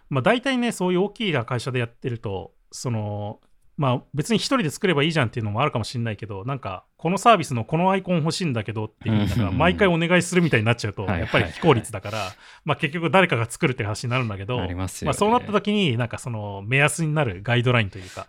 [0.09, 3.39] まあ大体ね、そういう大きい会社でやってると、その、
[3.79, 12.31] まあ別に一人で作ればいいじゃんっていうのもあるかもしれないけど、なんか、このサービスのこのアイコン欲しいんだけどっていうのが、毎回お願いするみたいになっちゃうと、やっぱり非効率だから、
[12.65, 18.25] まあ結局誰かが作るって話になるんだけど、まあそうなった時に、なんかその目安になるガイドラインというか、っ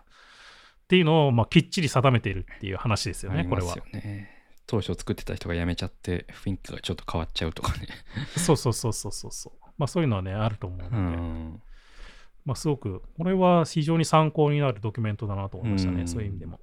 [0.87, 3.75] ていうのをまあきっちり定めているっていう話ですよね、これは。
[4.67, 7.87] 当初作ってた人が辞めちゃって雰囲気がちょっと変わっちゃうとかね。
[8.37, 9.65] そうそうそうそうそうそう。
[9.77, 11.61] まあそういうのはね、あると思うので、うん。
[12.45, 16.59] まあ、すごく、これは非常に参考になるドキュメントだなと思いましたね、うんそういう意味でも。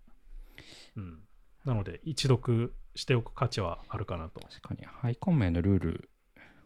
[0.96, 1.20] うん、
[1.64, 4.40] なので、一読しておく価値はあるかなと。
[4.40, 6.10] 確かに、アイコン名のルール、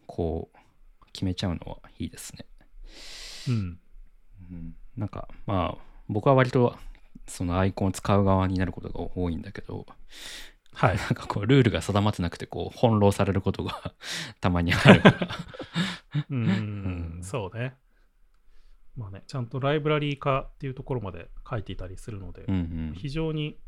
[0.06, 2.46] こう、決めちゃうのはいいですね。
[3.48, 3.80] うん。
[4.50, 6.76] うん、なんか、まあ、僕は割と、
[7.26, 9.86] そのアイコンを使う側になることが多いんだけど、
[10.74, 10.96] はい。
[10.96, 13.92] なんかこう、ルールが定まってなくて、こう、翻弄されることが
[14.40, 15.28] たまにあるから。
[16.30, 16.50] うん、う
[17.18, 17.74] んそうね。
[18.96, 22.58] まあね、ちゃんとライブラリー化っていうところまで書いていたりするので、うんう
[22.92, 22.94] ん。
[22.94, 23.58] 非常に、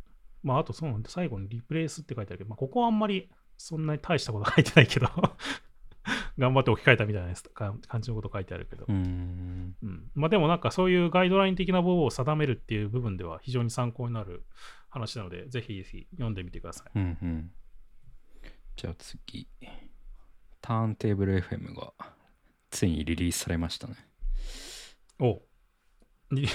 [0.42, 5.08] まあ、あとその最後にリプレイスって書いてあるけど、まあ、ここはあんまりそんなに大したこと書いてないけど、
[6.36, 9.74] 頑張って置き換えたみたいな感感じのこと書いてあるけど、うん。
[9.82, 14.44] うんまあ、でもなんかそういうガイドライン的な部分を定めるっていう部分では非常に参考になる
[14.90, 16.98] 話なので、ぜひぜひ読んでみてください。
[16.98, 17.50] うんうん。
[18.76, 19.48] じゃあ次。
[20.60, 21.92] ターンテーブル FM が
[22.70, 23.96] ついにリリースされましたね。
[25.18, 25.42] お
[26.32, 26.48] リ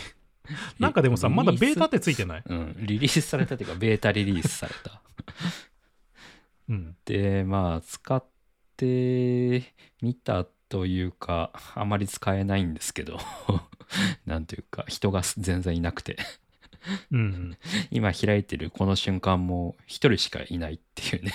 [0.80, 2.44] なんかでもさ、リまだベータっリてついてない？
[2.46, 5.02] うん、リリースされたというか、ベータリリースされた。
[6.70, 6.96] うん。
[7.06, 8.24] で、まあ、使っ
[8.78, 13.20] てみたというか、あまり使えないんですけど、
[14.26, 16.18] なんというか、人が全然いなくて、
[17.12, 17.58] うんうん。
[17.92, 21.34] 今開いてるこの瞬間も一人しかいないっていうね。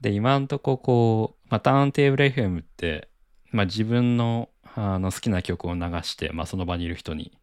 [0.00, 3.08] で、今んとここう、まあ、ターンテーブル FM って、
[3.52, 7.38] まあ、自分のあの好きな曲を流して、まあ、その場にいる人に、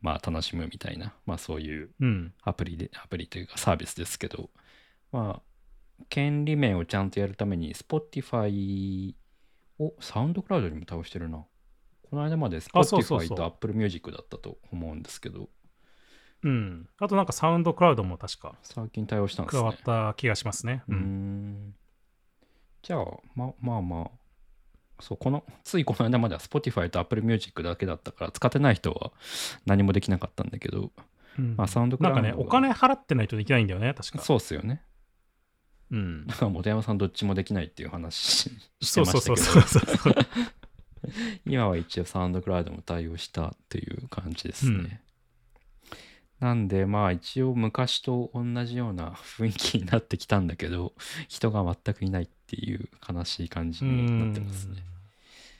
[0.00, 2.34] まあ、楽しむみたいな、まあ、そういううん。
[2.42, 4.50] アプリで、アプリというかサービスですけど、
[5.12, 9.14] まあ、権利面をちゃんとやるために、Spotify
[9.78, 11.44] をサウンドクラウドにも倒してるな。
[12.02, 15.48] この間まで Spotify と Apple Music だったと思うんですけど、
[16.42, 16.88] うん。
[16.98, 19.60] あとなんかサウンドクラウドも確か最近対応したんですね。
[19.60, 19.76] 加わっ
[20.10, 20.82] た気がしますね。
[20.88, 21.74] うーん。
[22.82, 24.10] じゃあ、ままあまあ、
[25.00, 29.12] そう、この、ついこの間までは Spotify と Apple Music だけだったから、使ってない人は
[29.66, 30.90] 何もできなかったんだけど、
[31.38, 34.18] うんまあサウンドクラウドがなんかね、お金払ってないとできないんだよね、確か。
[34.20, 34.82] そうっすよね。
[35.90, 36.34] うんだ。
[36.34, 40.14] から本山さんどっちもできないっていう話ししてそうましたそうけど、そうそうそう。
[41.46, 45.02] 今は一応サウンドクラウドも対応したっていう感じですね。
[46.40, 50.92] なんでまあ一応昔と同じような 雰囲気になってきたんだけど、
[51.28, 54.82] 人が全くいないっていう悲しい感じになってますね。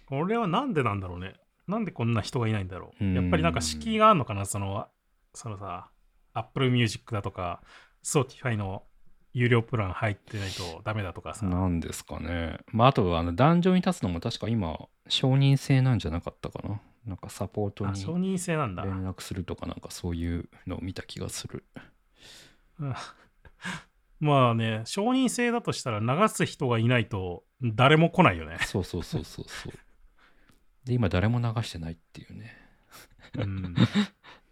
[0.06, 1.34] これはなんでなんだろうね。
[1.66, 3.04] なんでこんな人がいないんだろう。
[3.04, 4.86] うんやっぱりなんか敷居があるのかな、その、
[5.34, 5.90] そのさ、
[6.32, 7.62] Apple Music だとか、
[8.04, 8.84] Spotify の
[9.32, 11.44] 有料プラン入ってないとダメだとかさ。
[11.44, 12.58] なんですかね。
[12.68, 16.80] まああとあの壇上に立つのも確か今承認制なんじゃなかったかな。
[17.06, 18.84] なんかサポートあ、に承認制なんだ。
[18.84, 21.64] 連絡するとかなんかそういうのを見た気がする。
[22.80, 22.94] うん
[24.18, 28.58] まあね、承認制だとしたら流す人がいないと誰も来ないよね。
[28.64, 29.72] そうそうそうそうそう。
[30.84, 32.56] で、今誰も流してないっていうね。
[33.34, 33.74] うん、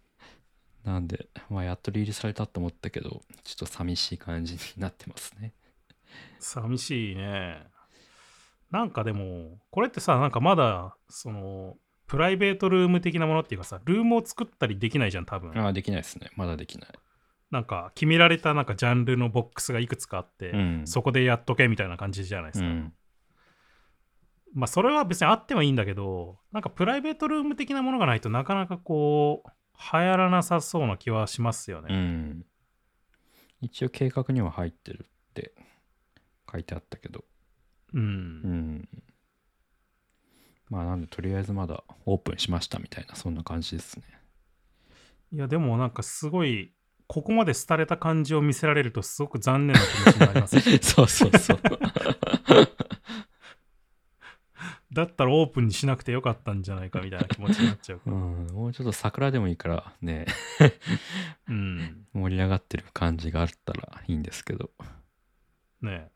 [0.83, 5.53] なんで、まあやっとリリースされたと思ったけど、ちょっと寂しい感じになってますね。
[6.39, 7.65] 寂しいね。
[8.69, 11.77] なんかでも、これってさ、なんかまだ、その、
[12.07, 15.59] プライベートルーム的なものっていうかさ、ルームを作ったりできないじゃん、多分。
[15.59, 16.29] ああ、できないですね。
[16.35, 16.89] まだできない。
[17.51, 20.81] なんか決められたなんかジャンルのボックスがいくつかあって、うん。
[20.85, 22.67] そこでやっとけみたいな感じじゃないですか。
[22.67, 22.93] うん。
[24.53, 29.49] まあそれは別にあってもいいんだけど、なんかプライベートルーム的なものがないとなかなかこう、
[29.93, 31.95] 流行らなさそうな気はしますようね。
[31.95, 32.45] ん。
[33.61, 35.53] 一応計画には入ってるって
[36.51, 37.25] 書いてあったけど。
[37.93, 38.01] うん。
[38.01, 38.89] うん。
[40.69, 44.03] まあなんでとりあえずまだオープンしましたみたいなそんな感じですね。
[45.31, 46.71] いやでもなんかすごい、
[47.07, 50.59] ここまで廃れた感じを見せられるとすごく残念な気持ちになります。
[50.81, 51.59] そうそうそう。
[54.93, 58.01] だったらオープンにしなくてよかったんじゃないかみたいな気持ちになっちゃう。
[58.05, 60.25] うん、もうちょっと桜でもいいからね、
[61.49, 62.07] うん。
[62.13, 64.71] 盛り上がってる感じがあったらいいんですけど。
[65.81, 66.15] ねえ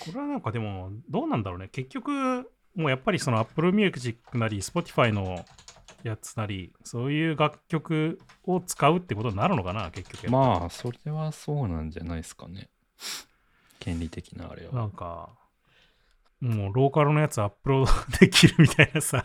[0.00, 1.68] これはなんかでも、どうなんだろうね。
[1.68, 5.44] 結局、もうやっぱりその Apple Music なり、Spotify の
[6.02, 10.30] やつなり、そういう楽曲を使うってことになるのかな、結局。
[10.30, 12.68] まあ、それはそうなんじゃないですかね。
[13.78, 14.86] 権利的なあれなは。
[14.86, 15.30] んか、
[16.40, 19.24] もうローカルのやつアップロードできるみたいなさ、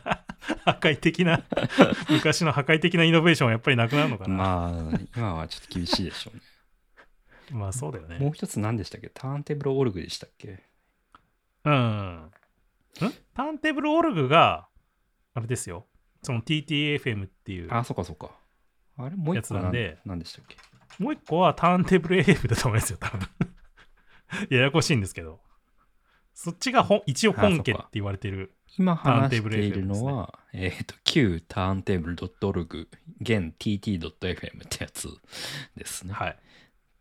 [0.63, 1.43] 破壊的な、
[2.09, 4.35] 昔の破壊的なイノベーションはやっぱりなくなるのかな。
[4.35, 6.37] ままあ、今はちょっと厳しいでしょう
[7.57, 7.65] ね。
[7.65, 8.19] あ、そうだよね。
[8.19, 9.09] もう一つ何でしたっけ？
[9.09, 10.63] ターンテーブルオルグでしたっけ？
[11.65, 12.31] うん。
[13.05, 13.13] ん？
[13.33, 14.67] ターンテーブルオルグが、
[15.33, 15.87] あれですよ。
[16.21, 18.31] その TTFM っていう、あ、そっかそっか。
[18.97, 20.57] あれもうや一個なんつなんで何でしたっけ？
[21.01, 23.27] もう一個はターンテーブル AF だと思いますよ、多分。
[24.49, 25.39] ややこしいんですけど。
[26.33, 28.53] そっちが本一応本家って言われてる。
[28.77, 32.87] 今話しているのは、えっ、と、旧ターンテーブル .org、
[33.19, 35.09] 現 tt.fm ってやつ
[35.75, 36.13] ですね。
[36.13, 36.39] はい。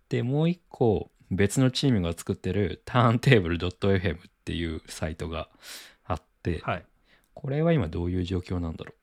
[0.08, 5.50] で、もう一個、別のチームが作ってるターンテーブル .fm っていうサイトが
[6.06, 6.86] あって、はい。
[7.34, 8.94] これは今どういう状況なんだろ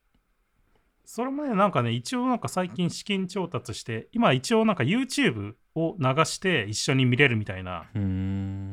[1.05, 7.87] それもね、なんかね、一応なんか最近資金調達して、今一応なんか YouTube を流して一緒に見れるみたいな。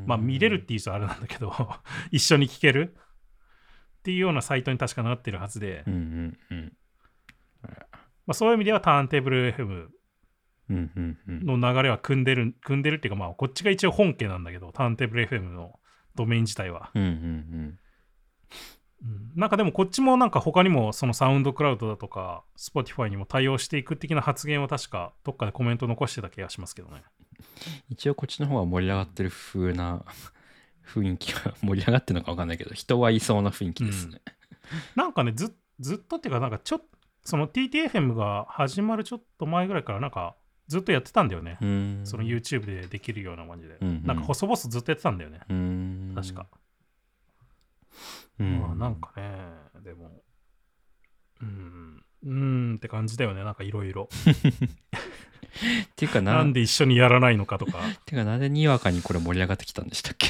[0.07, 1.53] まあ見れるっていうとあれなんだけど、
[2.09, 2.95] 一緒に聞ける？
[3.99, 6.77] っていうようなサイトに確かなってるはずで、うんうんうん。
[7.61, 7.69] ま
[8.29, 9.89] あ、そういう意味ではターンテーブル FM。
[10.69, 15.79] の流れは組んでる、組んでるっていうか、まあこっちが一応本家なんだけど、ターンテーブル FM の
[16.15, 16.91] ドメイン自体は。
[16.93, 17.79] うんうんうん
[19.35, 27.03] なんかでもこっちもなんか他にもそのサウンドクラウドだとか Spotify にも対応していく的な発言を確かどっかでコメント残してた気がしますけどね。
[27.89, 30.05] 一応こっちの方は盛り上がってる風な
[30.87, 34.21] 雰囲気は盛り上がってるのか分かんないけど人はいそうな雰囲気ですね。
[34.95, 36.85] なんかねずずっとっていうかなんかちょっと
[37.25, 40.35] その TTFM が始まるちょっと前ぐらいからなんか
[40.67, 41.57] ずっとやってたんだよね。
[42.03, 43.77] その YouTube でできるような感じで。
[43.81, 45.39] うんうんなんか細々ずっとやってたんだよね。
[46.15, 46.47] 確か。
[48.39, 48.59] うん。
[48.59, 49.37] まあなんかね、
[49.83, 50.23] でも、
[51.41, 53.43] うん、うーんって感じだよね。
[53.43, 54.09] なんかいろいろ。
[54.11, 57.79] っていうかな、なんで一緒にやらないのかとか。
[58.05, 60.27] てかなんでにわかにこれ盛り上がってきたんでしたっけ？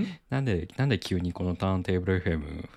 [0.00, 0.06] ん？
[0.30, 2.68] なんで、なんで急にこのターンテーブル FM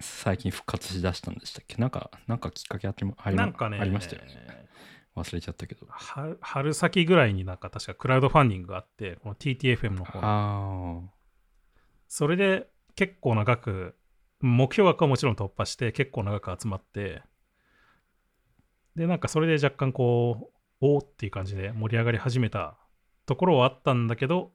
[0.00, 1.76] 最近復活しだしたんでしたっけ？
[1.76, 4.68] なんか、なんかきっかけあってもありまなんかね、ありましたよね。
[5.16, 5.86] 忘れちゃったけど。
[5.88, 11.10] は春先ぐらいになんか確かクラウドファンディングがあって、この TTFM の方
[12.08, 13.96] それで結構な額、
[14.40, 17.22] 目標額はもちろん突破して結構な額集まって、
[18.96, 22.78] で、なんかそれで若干こう、おーっていう感じで盛り上がり始めた
[23.26, 24.52] ところはあったんだけど、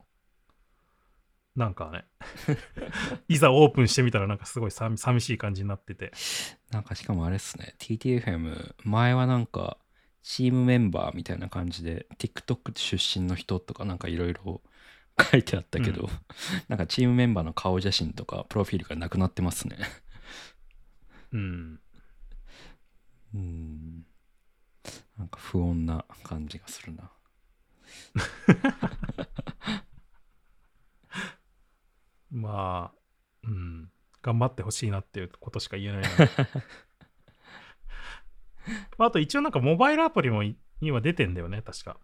[1.56, 2.06] なんかね、
[3.30, 6.12] いざオープンしてみたらなんかすごい寂寂しい感じになってて。
[6.72, 9.78] なんかしかもあれっすね、TTFM、前はなんか、
[10.22, 14.62] チームメンバーみたいな感じで、TikTok 出身の人とかなんかいろいろ
[15.32, 16.10] 書いてあったけど、うん
[16.68, 19.78] なんかチームメンバーの顔写真とか、プロフィールがなくなってますね。
[21.32, 21.80] うん。
[23.34, 24.06] うん。
[25.18, 27.12] なんか不穏な感じがするな。
[32.36, 32.98] まあ、
[33.44, 33.90] うん。
[34.22, 36.10] 頑張ってほしいなっていうことしか言えないな。
[39.06, 41.98] あと一応なんかモバイルアプリもいには出てんだよね、確か。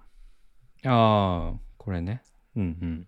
[0.86, 2.24] ああ、これね。
[2.56, 3.08] うんうん。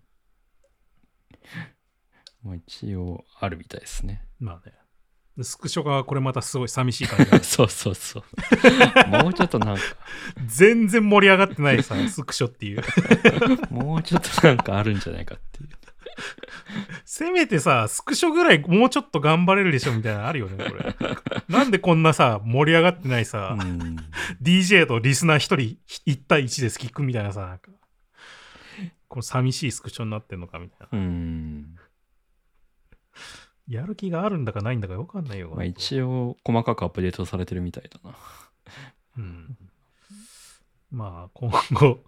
[2.42, 4.26] まあ一応あるみたいですね。
[4.38, 4.74] まあね。
[5.36, 8.24] でスクショがこれまたすごい寂しい感じが そうそうそう。
[9.10, 9.82] もうちょっとなんか、
[10.46, 12.82] 全然盛り上がってないさ、スクショっていう。
[13.70, 15.70] もうちょっとなんかあるんじゃないかっていう。
[17.04, 20.96] せめてさ、スクショぐらいもうちょっと頑張れるでしょみたいなのあるよね、これ。
[21.48, 23.96] なんでこんなさ、盛り上がってないさ、うん。
[24.42, 27.70] DJ とリスナー一人1対1で聞くみたいなさ、なんか、
[29.08, 30.98] この寂しいスクショになってんのかみたいな。
[30.98, 31.76] うん。
[33.68, 35.52] やる気があるんだかないんだかわかんないよ。
[35.54, 38.16] まあ一応細かくアップデートされてるみたいだな。
[39.18, 39.56] うん。
[40.90, 41.98] まあ、今後、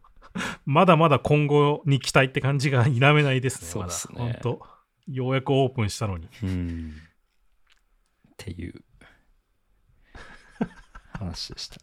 [0.66, 3.68] まだまだ今後に期待って感じが否めないですね。
[3.68, 4.66] そうっすねまだ本当
[5.12, 6.28] ようやくオープンしたのに。
[6.42, 6.92] うん。
[8.30, 8.84] っていう
[11.18, 11.76] 話でした。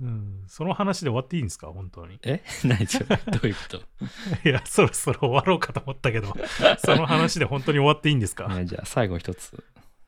[0.00, 0.44] うん。
[0.46, 1.66] その話で終わっていいんですか？
[1.68, 2.18] 本当に。
[2.22, 2.42] え？
[2.64, 3.78] 何それどういうこと？
[4.48, 6.34] いや、そろそろ終わろうかと思ったけど、
[6.78, 8.48] その話で本当に終わっていいんですか？
[8.48, 9.62] ねじゃあ最後一つ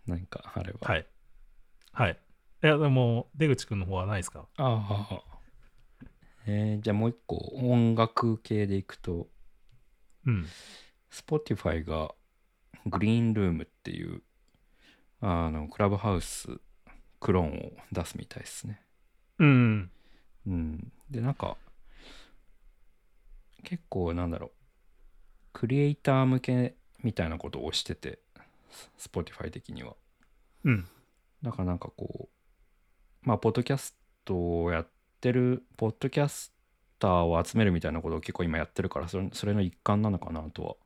[0.06, 0.88] 何かあれば。
[0.88, 1.06] はい。
[1.92, 2.18] はい。
[2.62, 4.48] いや、でも、出口くんの方はないですか？
[4.56, 5.22] ああ。
[6.46, 9.28] えーじゃあもう一個音楽系でいくと、
[10.26, 10.46] うん。
[11.10, 12.14] Spotify が
[12.86, 14.22] グリーンルームっていう
[15.20, 16.58] あのクラブハウス
[17.20, 18.80] クローンを出すみたいですね。
[19.38, 19.90] うん。
[20.46, 20.92] うん。
[21.10, 21.56] で、なんか
[23.62, 24.50] 結構なんだろう、
[25.52, 28.20] クリエイター向けみたいなことをしてて、
[28.98, 29.96] Spotify 的には。
[30.64, 30.88] うん。
[31.42, 32.37] だからなんかこう、
[33.22, 33.94] まあ、ポッドキャス
[34.24, 34.88] トをやっ
[35.20, 36.52] てる、ポッドキャス
[36.98, 40.76] ターを集めるみたいなことを結構今やってるから、それそれの一環なのかなとは。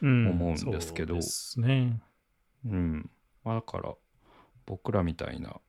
[0.00, 2.00] うん、思うんですけどそうですね。
[2.64, 3.10] うん。
[3.44, 3.94] まあ、だから、
[4.64, 5.60] 僕らみたいな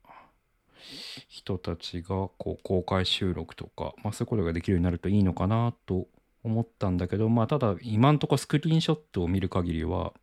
[1.27, 2.07] 人たちが
[2.37, 6.07] こう公開収録とか、まあ、そういうことができるようになるといいのかなと
[6.43, 10.13] 思ったんだけど、まあ、ただ今んとこスクリーンショットを見る限りは、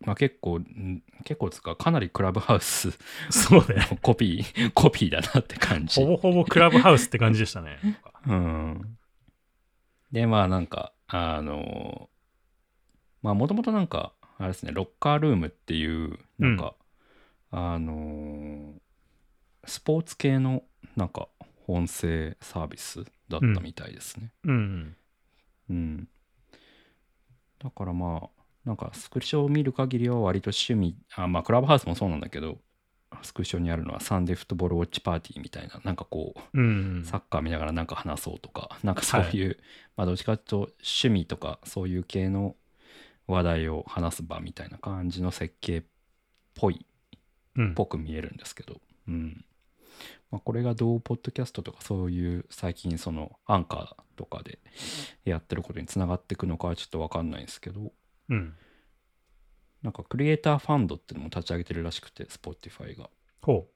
[0.00, 2.90] まあ、結構、ん結構つうか、かなりクラブハウス
[3.30, 3.86] そうね。
[3.90, 6.00] の コピー、コピーだなって感じ。
[6.00, 7.78] ほぼほぼクラブハウスって感じでしたね。
[8.26, 8.98] うん。
[10.12, 12.08] で、まあなんか、あの、
[13.22, 16.74] まあもともとなんか、あれですね、ロッカールームっていう、なんか、
[17.50, 18.74] あの、
[19.64, 20.62] スポーツ系の、
[20.96, 21.28] なんか、
[21.66, 24.32] 音声サービスだったみたいですね。
[24.44, 24.96] うん。
[25.68, 26.08] うん。
[27.58, 28.37] だからまあ、
[28.68, 32.58] なんかスクショを見る限りは割と趣味、あまあクラブハウスもそうなんだけど、
[33.22, 37.02] スクショにあるのはサンデーフットボールウォッチパーティーみたいな、なんかこう、うん。
[37.02, 39.56] サッカー見ながらなんか話そうとか、なんかそういう、
[39.96, 42.56] まあどっちかというと趣味とかそういう系の
[43.26, 45.82] 話題を話す場みたいな感じの設計っ
[46.54, 46.84] ぽい、
[47.56, 49.46] うんぽく見えるんですけど、うん。
[50.30, 54.58] まあ、これがどうポッドキャストとかそういう最近そのアンカーとかで
[55.24, 57.92] やってることにつながっていくのかはちょっとわかんないんですけど、
[58.28, 58.54] うん。
[59.82, 63.10] なんかクリエイターファンドっていうのも立ち上げてるらしくて、Spotify が。
[63.42, 63.68] ほ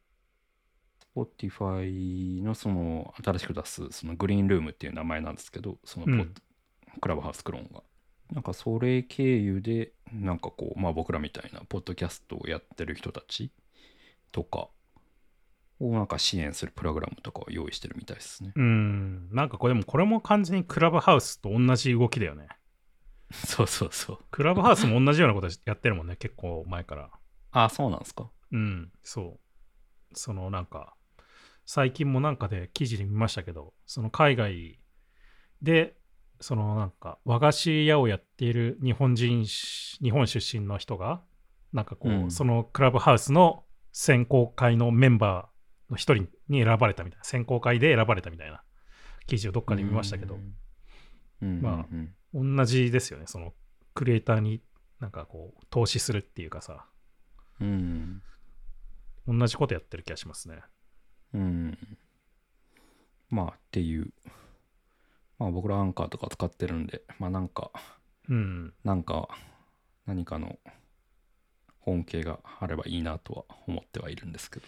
[1.14, 6.34] Spotify のその新しく出すそのグリーンルームっていう名前なんですけど、そのポッうん
[7.00, 7.82] クラブハウスクローンが。
[8.32, 13.50] なんかそれ経由で、なんかこう、まあ僕らみたいなポッドキャストをやってる人たち
[14.30, 14.68] とか
[15.80, 18.52] をなんか支援するプログラムとかを用意してるみたいですね。
[18.56, 18.60] う。
[18.60, 19.28] うん。
[19.32, 22.48] なんかこれでも、これも完全にクラブハウスと同じ動きだよね。
[23.46, 24.18] そうそうそう。
[24.30, 27.10] クラブハウスも同じようなことやってるもんね、結構前から。
[27.50, 28.30] あ、そうなんですか。
[28.52, 30.14] うん、そう。
[30.14, 30.94] そのなんか、
[31.64, 34.78] 最近もなんかで記事で見ましたけど、その海外
[35.62, 35.96] で、
[36.40, 41.22] そのなんか和菓子屋をやっている日本人し、日本出身の人が、
[41.72, 48.62] なんかこう、うんそのクラブハウスの選考会のメンバーの一人に選ばれたみたいな、選考会で選ばれたみたいな
[49.26, 50.38] 記事をどっかで見ましたけど、
[51.42, 51.62] うん。
[51.62, 53.52] まあうん同じですよね、その
[53.94, 54.62] クリエイターに
[55.02, 56.86] なんかこう、投資するっていうかさ、
[57.60, 58.22] うん。
[59.26, 59.38] うん。
[59.38, 60.62] 同じことやってる気がしますね。
[61.34, 61.78] うん。
[63.28, 64.12] まあっていう。
[65.38, 67.72] ままあ僕らアンカーとか使ってるんで、まあなんか、
[68.28, 68.72] うん。
[68.84, 69.28] なんか、
[70.06, 70.56] 何かの
[71.80, 74.66] 本系があればいいなとは思ってはいるんですけど。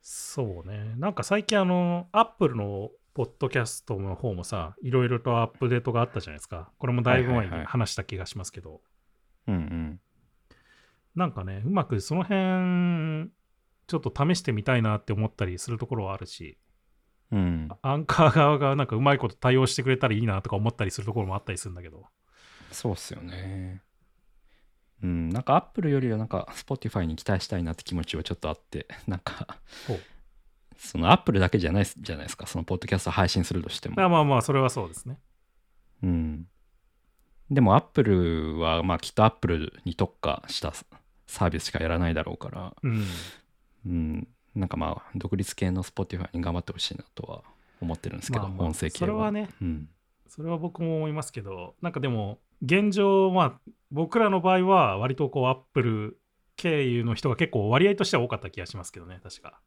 [0.00, 0.94] そうね。
[0.96, 6.70] なんか最近あの、アップルのポッドキャストの方もさ、いろいろとアップデートがあったじゃないですか。
[6.76, 8.82] これもだいぶ前にはいはいはい話した気がしますけど、
[9.48, 10.00] うんうん。
[11.14, 13.30] なんかね、うまくその辺、
[13.86, 16.58] ちょっと試してみたいなって思ったりするところはあるし、
[17.32, 17.70] うん。
[17.80, 22.04] アンカー側がなんかうまいこと対応してくれたらいいなとか思ったりするところもあったりするんだけど。
[22.70, 23.80] そうっすよね。
[25.02, 29.56] うん、なんかアップルよりはなんか Spotify に期待したいなって気持ちはちょっとあって、なんか
[30.78, 33.96] そのアップルだけじゃないじゃないですか、そのポッドキャスト配信するとしても。
[33.96, 35.18] まあまあまあ、それはそうですね。
[36.02, 36.46] うん。
[37.50, 40.72] でもアップルはまあきっとアップルに特化した
[41.26, 43.06] サービスしかやらないだろうから、うん。
[43.86, 47.42] うん、なんかまあ独立系の Spotify に頑張ってほしいなとは
[47.80, 49.88] 思ってるんですけど、まあまあ音声系それはね、うん。
[50.28, 56.20] それは僕も思いますけど、なんかでも、現状、まあ、僕らの場合は、割とこう、アップル
[56.56, 59.60] 経由の人が結構割合としては多かった気がしますけどね、確か。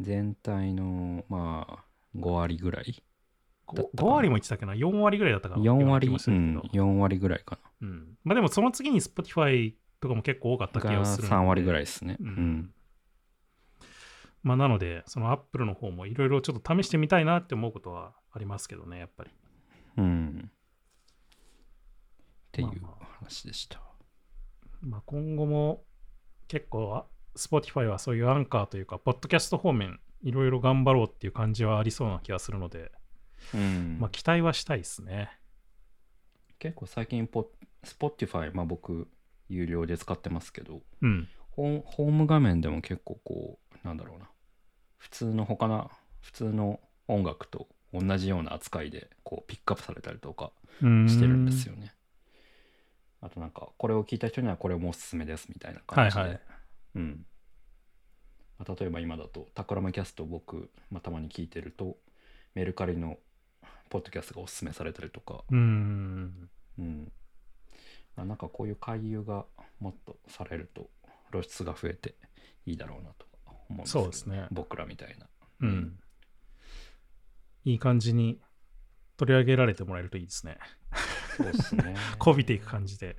[0.00, 1.84] 全体のまあ
[2.16, 3.04] 5割ぐらい
[3.72, 10.92] だったか 5, な割も言ってたっけな、4割ぐらいだったかな？4割、ようん、4割ぐらいかうんまあでも、その次に Spotify とかも結構多かった気な。
[10.94, 11.84] ががする3割ぐらいい。
[11.84, 12.16] ですね。
[12.20, 12.74] ううんん。
[14.42, 19.30] まあ、なので、そのアップルの方もいろいろちょっと試してみたいなって思うことはありますけどね、やっぱり。
[19.98, 20.50] うん。
[20.50, 20.52] っ
[22.52, 23.80] ていうまあまあ話でした。
[24.80, 25.84] まあ、今後も
[26.48, 27.04] 結構あ
[27.36, 32.92] Spotify はそういうアンカーというか、ポッドキャスト方面いろいろ頑張ろうっていう感じはありそうな気がするので、
[33.54, 35.30] うんまあ期待はしたいですね。
[36.58, 37.48] 結構最近ポ、
[37.84, 39.08] Spotify、まあ僕、
[39.48, 41.28] 有料で使ってますけど、うん。
[41.50, 44.28] ホーホーム画面でも結構こう、なんだろうな。
[44.98, 51.94] 普通の他な、普通の音楽と同じような扱いで、こう、ピックアップされたりとかしてるんですよね。
[53.22, 56.20] あとなんか、これを聞いた人にはこれもおすすめですみたいな感じで。
[56.20, 56.40] はいはい
[56.94, 57.26] うん。
[58.58, 61.96] まあ例えば今だと、タクラマキャストを僕、まあ、たまに聞いてると、
[62.54, 63.18] メルカリの
[63.88, 66.50] ポッドキャストがおすすめされたりとか、うーん。
[66.78, 67.12] うん。
[68.16, 69.44] まあ、なんかこういう回遊が
[69.78, 70.90] もっとされると
[71.30, 72.14] 露出が増えて
[72.66, 75.26] いいだろうなと思うんですよそうですね僕らみたいな。
[75.60, 75.98] うん。
[77.64, 78.40] いい感じに
[79.16, 80.58] 取り上げられてもらえるといいですね。
[81.36, 81.94] そうですね。
[82.18, 83.16] こびていく感じで。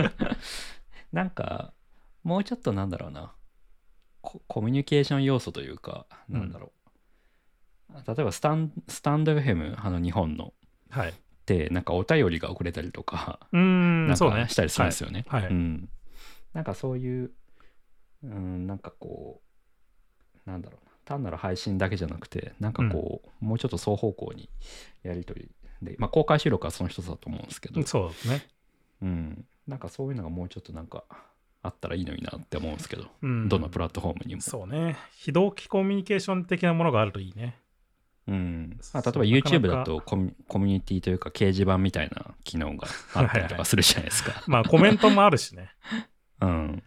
[1.12, 1.74] なんか
[2.24, 3.32] もうちょっとなんだろうな
[4.22, 6.72] ココミュニケーション要素というかなんだろ
[7.90, 10.52] う、例えばスタンスタンド FM あの日本の
[10.90, 11.10] はい。
[11.10, 11.12] っ
[11.46, 14.16] てなんかお便りが遅れたりとかうーん、なん。
[14.16, 15.24] かしたりするんですよね。
[15.28, 15.88] はいはいうん。
[16.54, 17.32] なんかそういう、
[18.22, 19.42] うん、なんかこ
[20.46, 24.48] う、なんだろうな、単なる配信だけじゃなくて、なんかこう、もうちょっと双方向に
[25.02, 25.50] やり取り
[25.82, 28.46] で、まあ公開収録はその一つだと思うんですけど、そうですね。
[29.02, 31.04] うん、なんかそういうのがもうちょっとなんか
[31.64, 34.42] あったらいいのになって思うんですけど、うんどのプラットフォームにも。
[34.42, 34.96] そうね。
[35.16, 37.58] 非同期コミュニケーション的なものがあるといいね。
[38.26, 44.42] うんまあ、例えば YouTube かだとコミコミュニティというか掲示板みたいな機能があったりとかするじゃないですか。
[44.48, 45.70] まあコメントもあるしね。
[46.40, 46.82] うん。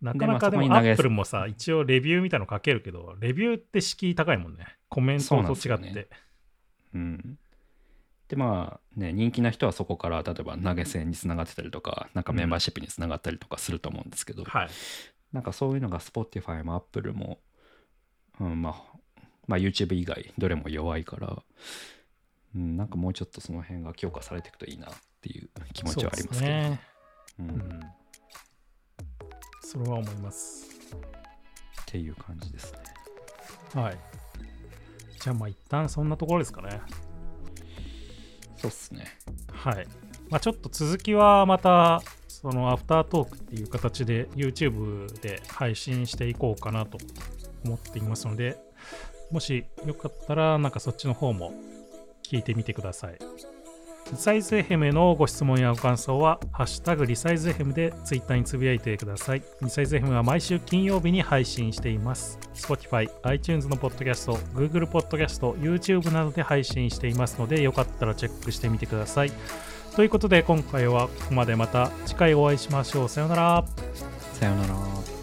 [0.00, 4.66] なかなかでもアップルもさ、一応レビューみたいなの書けるけど、レビューって敷居高いもんね。
[4.90, 5.92] コメントと違って。
[5.92, 6.06] ね
[6.94, 7.38] うん。
[8.34, 14.68] でまあね人気な人はそこから例えば投げ銭につながってたりとかなんかメンバーシップにつながったりとかすると思うんですけど、はい。
[15.32, 17.38] なんかそういうのが Spotify も Apple も、
[18.40, 18.98] うん、まあ
[19.46, 21.42] まあ YouTube 以外どれも弱いから、
[22.56, 26.80] うん、なんかもうちょっとその辺が強化されていくといいなっていう気持ちはありますけどね。
[27.38, 27.80] うんっうん。
[29.62, 30.68] それは思います。
[31.86, 32.78] ていう感じですね。
[33.80, 33.98] はい。
[35.20, 36.80] じゃあまあ一旦そんなところですかね。
[38.64, 39.04] そうっすね。
[39.52, 39.86] はい。
[40.30, 46.98] まあ、ちょっと続きはまた、そのアフタートークっていう形で YouTube で配信していこうかなと
[47.64, 48.56] 思っていますので、
[49.30, 51.52] もしよかったら、なんかそっちの方も
[52.22, 53.18] 聞いてみてください。
[54.10, 59.42] リサイズ FM へのご質問やご感想は、ハッシュタグリサイズ FM で Twitter につぶやいてください。
[59.62, 62.38] リサイズ FM は毎週金曜日に配信しています。
[62.54, 69.32] Spotify、iTunes のポッドキャスト、Google ポッドキャスト、YouTube などで配信していますので、よかったらチェックしてみてください。
[69.96, 73.08] ということで今回はここまでまた次回お会いしましょう。
[73.08, 73.64] さようなら。
[74.32, 75.13] さよなら。